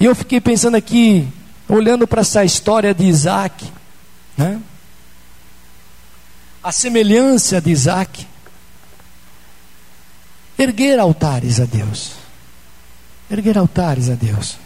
[0.00, 1.28] E eu fiquei pensando aqui,
[1.68, 3.70] olhando para essa história de Isaac,
[4.38, 4.58] né?
[6.62, 8.26] a semelhança de Isaac,
[10.58, 12.21] erguer altares a Deus.
[13.32, 14.58] Erguer altares a Deus.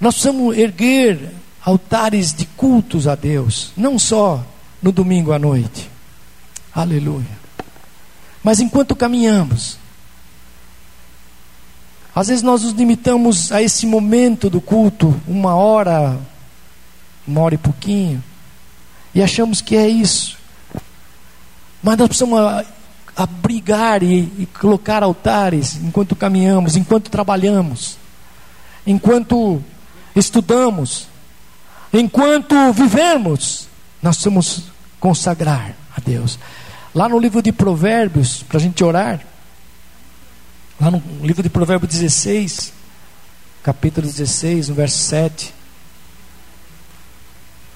[0.00, 1.30] Nós precisamos erguer
[1.64, 4.44] altares de cultos a Deus, não só
[4.82, 5.88] no domingo à noite.
[6.74, 7.38] Aleluia.
[8.42, 9.78] Mas enquanto caminhamos,
[12.12, 16.18] às vezes nós nos limitamos a esse momento do culto, uma hora,
[17.24, 18.22] uma hora e pouquinho,
[19.14, 20.36] e achamos que é isso.
[21.80, 22.66] Mas nós precisamos
[23.16, 27.98] abrigar e, e colocar altares enquanto caminhamos, enquanto trabalhamos,
[28.86, 29.62] enquanto
[30.16, 31.08] estudamos,
[31.92, 33.68] enquanto vivemos,
[34.02, 34.64] nós somos
[34.98, 36.38] consagrar a Deus.
[36.94, 39.20] Lá no livro de Provérbios, para a gente orar,
[40.80, 42.72] lá no livro de Provérbios 16,
[43.62, 45.54] capítulo 16, no verso 7,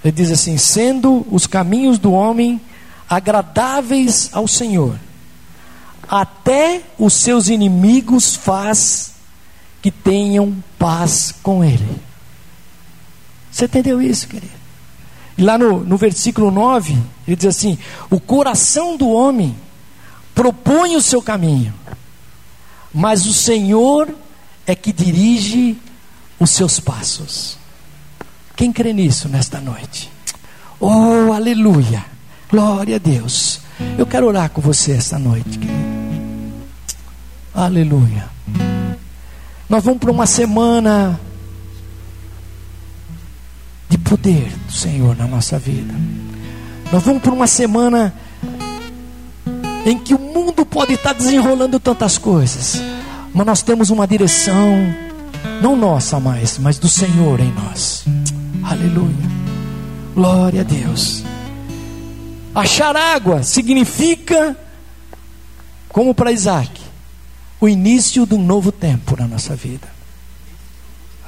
[0.05, 2.61] ele diz assim: sendo os caminhos do homem
[3.09, 4.99] agradáveis ao Senhor,
[6.09, 9.15] até os seus inimigos faz
[9.83, 12.01] que tenham paz com ele.
[13.51, 14.53] Você entendeu isso, querido?
[15.39, 16.97] E lá no, no versículo 9,
[17.27, 17.79] ele diz assim:
[18.11, 19.55] O coração do homem
[20.35, 21.75] propõe o seu caminho,
[22.93, 24.09] mas o Senhor
[24.67, 25.77] é que dirige
[26.39, 27.59] os seus passos.
[28.55, 30.11] Quem crê nisso nesta noite?
[30.81, 32.05] Oh, aleluia!
[32.51, 33.61] Glória a Deus.
[33.99, 35.96] Eu quero orar com você esta noite, querido.
[37.57, 38.29] Aleluia.
[39.67, 41.19] Nós vamos para uma semana
[43.89, 45.95] de poder do Senhor na nossa vida.
[46.93, 48.13] Nós vamos para uma semana
[49.87, 52.79] em que o mundo pode estar desenrolando tantas coisas,
[53.33, 54.95] mas nós temos uma direção,
[55.63, 58.05] não nossa mais, mas do Senhor em nós.
[58.63, 59.31] Aleluia.
[60.15, 61.25] Glória a Deus.
[62.55, 64.55] Achar água significa,
[65.89, 66.86] como para Isaac,
[67.61, 69.89] o início de um novo tempo na nossa vida.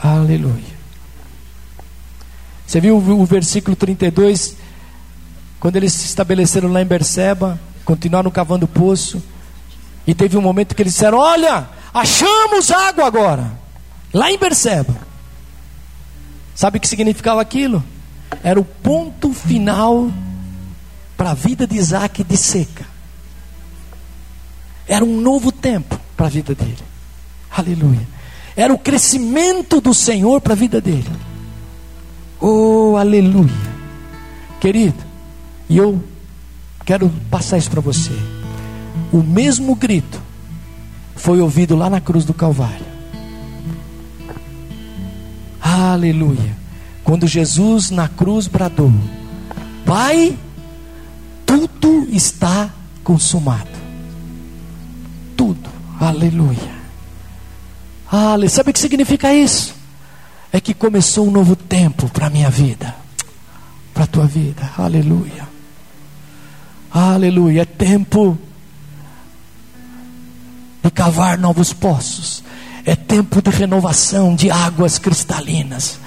[0.03, 0.79] Aleluia.
[2.66, 4.57] Você viu o versículo 32?
[5.59, 9.22] Quando eles se estabeleceram lá em Berseba, continuaram cavando o poço,
[10.07, 13.53] e teve um momento que eles disseram: Olha, achamos água agora,
[14.12, 14.95] lá em Berseba.
[16.55, 17.83] Sabe o que significava aquilo?
[18.43, 20.11] Era o ponto final
[21.16, 22.85] para a vida de Isaac de seca.
[24.87, 26.77] Era um novo tempo para a vida dele.
[27.49, 28.07] Aleluia.
[28.57, 31.09] Era o crescimento do Senhor para a vida dele.
[32.41, 33.79] Oh, aleluia.
[34.61, 34.97] Querido,
[35.71, 36.03] e eu
[36.85, 38.11] quero passar isso para você.
[39.12, 40.21] O mesmo grito
[41.14, 42.87] foi ouvido lá na cruz do Calvário.
[45.61, 46.57] Aleluia.
[47.05, 48.93] Quando Jesus na cruz bradou:
[49.87, 50.37] Pai,
[51.47, 52.71] tudo está
[53.05, 53.78] consumado.
[56.01, 56.78] Aleluia.
[58.11, 58.49] Aleluia.
[58.49, 59.74] Sabe o que significa isso?
[60.53, 62.94] É que começou um novo tempo para a minha vida,
[63.92, 64.70] para a tua vida.
[64.78, 65.49] Aleluia.
[66.90, 67.62] Aleluia.
[67.62, 68.38] É tempo
[70.82, 72.42] de cavar novos poços.
[72.86, 75.99] É tempo de renovação de águas cristalinas.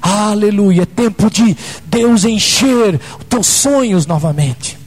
[0.00, 0.82] Aleluia.
[0.82, 1.56] É tempo de
[1.86, 4.77] Deus encher os teus sonhos novamente.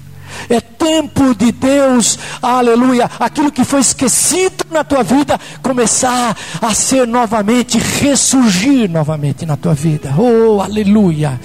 [0.50, 7.08] É tempo de Deus, aleluia, aquilo que foi esquecido na tua vida, começar a ser
[7.08, 10.14] novamente, ressurgir novamente na tua vida.
[10.18, 11.40] Oh, aleluia,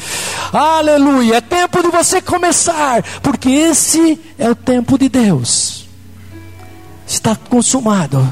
[0.53, 1.36] aleluia.
[1.36, 5.86] É tempo de você começar, porque esse é o tempo de Deus.
[7.07, 8.26] Está consumado.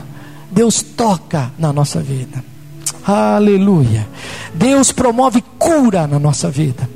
[0.50, 2.44] Deus toca na nossa vida.
[3.06, 4.08] Aleluia.
[4.54, 6.88] Deus promove cura na nossa vida.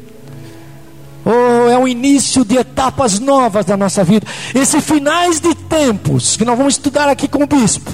[1.31, 4.27] Oh, é o início de etapas novas da nossa vida.
[4.55, 7.93] Esses finais de tempos, que nós vamos estudar aqui com o bispo,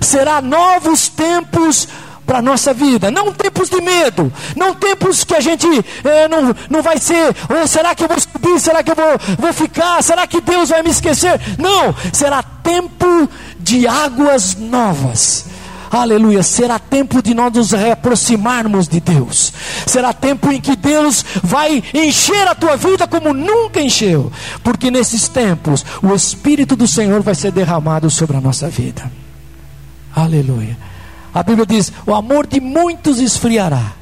[0.00, 1.86] será novos tempos
[2.26, 5.68] para a nossa vida, não tempos de medo, não tempos que a gente
[6.02, 8.96] é, não, não vai ser, ou oh, será que eu vou subir, será que eu
[8.96, 11.40] vou, vou ficar, será que Deus vai me esquecer?
[11.56, 13.28] Não, será tempo
[13.60, 15.53] de águas novas
[15.90, 19.52] aleluia, será tempo de nós nos reaproximarmos de Deus,
[19.86, 24.32] será tempo em que Deus vai encher a tua vida como nunca encheu,
[24.62, 29.10] porque nesses tempos o Espírito do Senhor vai ser derramado sobre a nossa vida,
[30.14, 30.76] aleluia.
[31.32, 33.92] A Bíblia diz: o amor de muitos esfriará,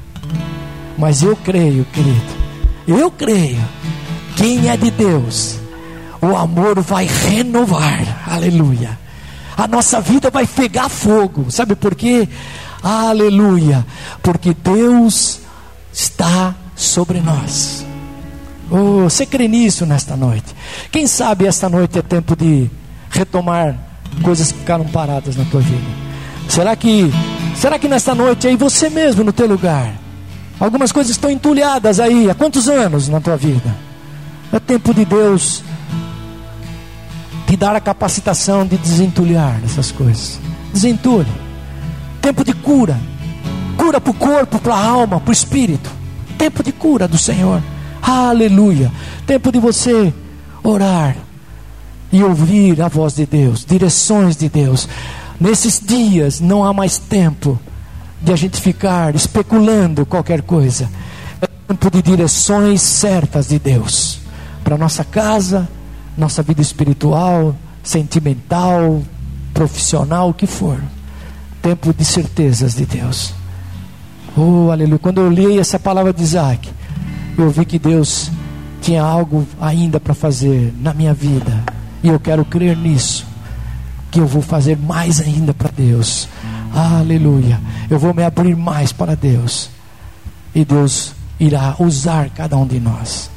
[0.97, 2.33] mas eu creio, querido,
[2.87, 3.63] eu creio,
[4.35, 5.59] quem é de Deus,
[6.21, 9.02] o amor vai renovar, aleluia
[9.55, 11.51] a nossa vida vai pegar fogo.
[11.51, 12.27] Sabe por quê?
[12.81, 13.85] Aleluia!
[14.21, 15.39] Porque Deus
[15.93, 17.85] está sobre nós.
[18.69, 20.55] Oh, você crê nisso nesta noite?
[20.91, 22.69] Quem sabe esta noite é tempo de
[23.09, 23.77] retomar
[24.23, 26.03] coisas que ficaram paradas na tua vida?
[26.49, 27.11] Será que
[27.55, 29.93] será que nesta noite aí você mesmo no teu lugar?
[30.59, 33.75] Algumas coisas estão entulhadas aí há quantos anos na tua vida?
[34.51, 35.63] É tempo de Deus
[37.53, 40.39] te dar a capacitação de desentulhar essas coisas.
[40.73, 41.31] Desentulhe.
[42.19, 42.99] Tempo de cura.
[43.77, 45.87] Cura para o corpo, para a alma, para o espírito.
[46.35, 47.61] Tempo de cura do Senhor.
[48.01, 48.91] Aleluia.
[49.27, 50.11] Tempo de você
[50.63, 51.15] orar
[52.11, 54.89] e ouvir a voz de Deus, direções de Deus.
[55.39, 57.59] Nesses dias não há mais tempo
[58.19, 60.89] de a gente ficar especulando qualquer coisa.
[61.39, 64.19] É tempo de direções certas de Deus
[64.63, 65.69] para nossa casa,
[66.17, 69.01] nossa vida espiritual, sentimental,
[69.53, 70.79] profissional, o que for.
[71.61, 73.33] Tempo de certezas de Deus.
[74.35, 74.99] Oh, aleluia.
[74.99, 76.69] Quando eu li essa palavra de Isaac,
[77.37, 78.31] eu vi que Deus
[78.81, 81.63] tinha algo ainda para fazer na minha vida.
[82.03, 83.25] E eu quero crer nisso.
[84.11, 86.27] Que eu vou fazer mais ainda para Deus.
[86.73, 87.59] Aleluia.
[87.89, 89.69] Eu vou me abrir mais para Deus.
[90.53, 93.29] E Deus irá usar cada um de nós.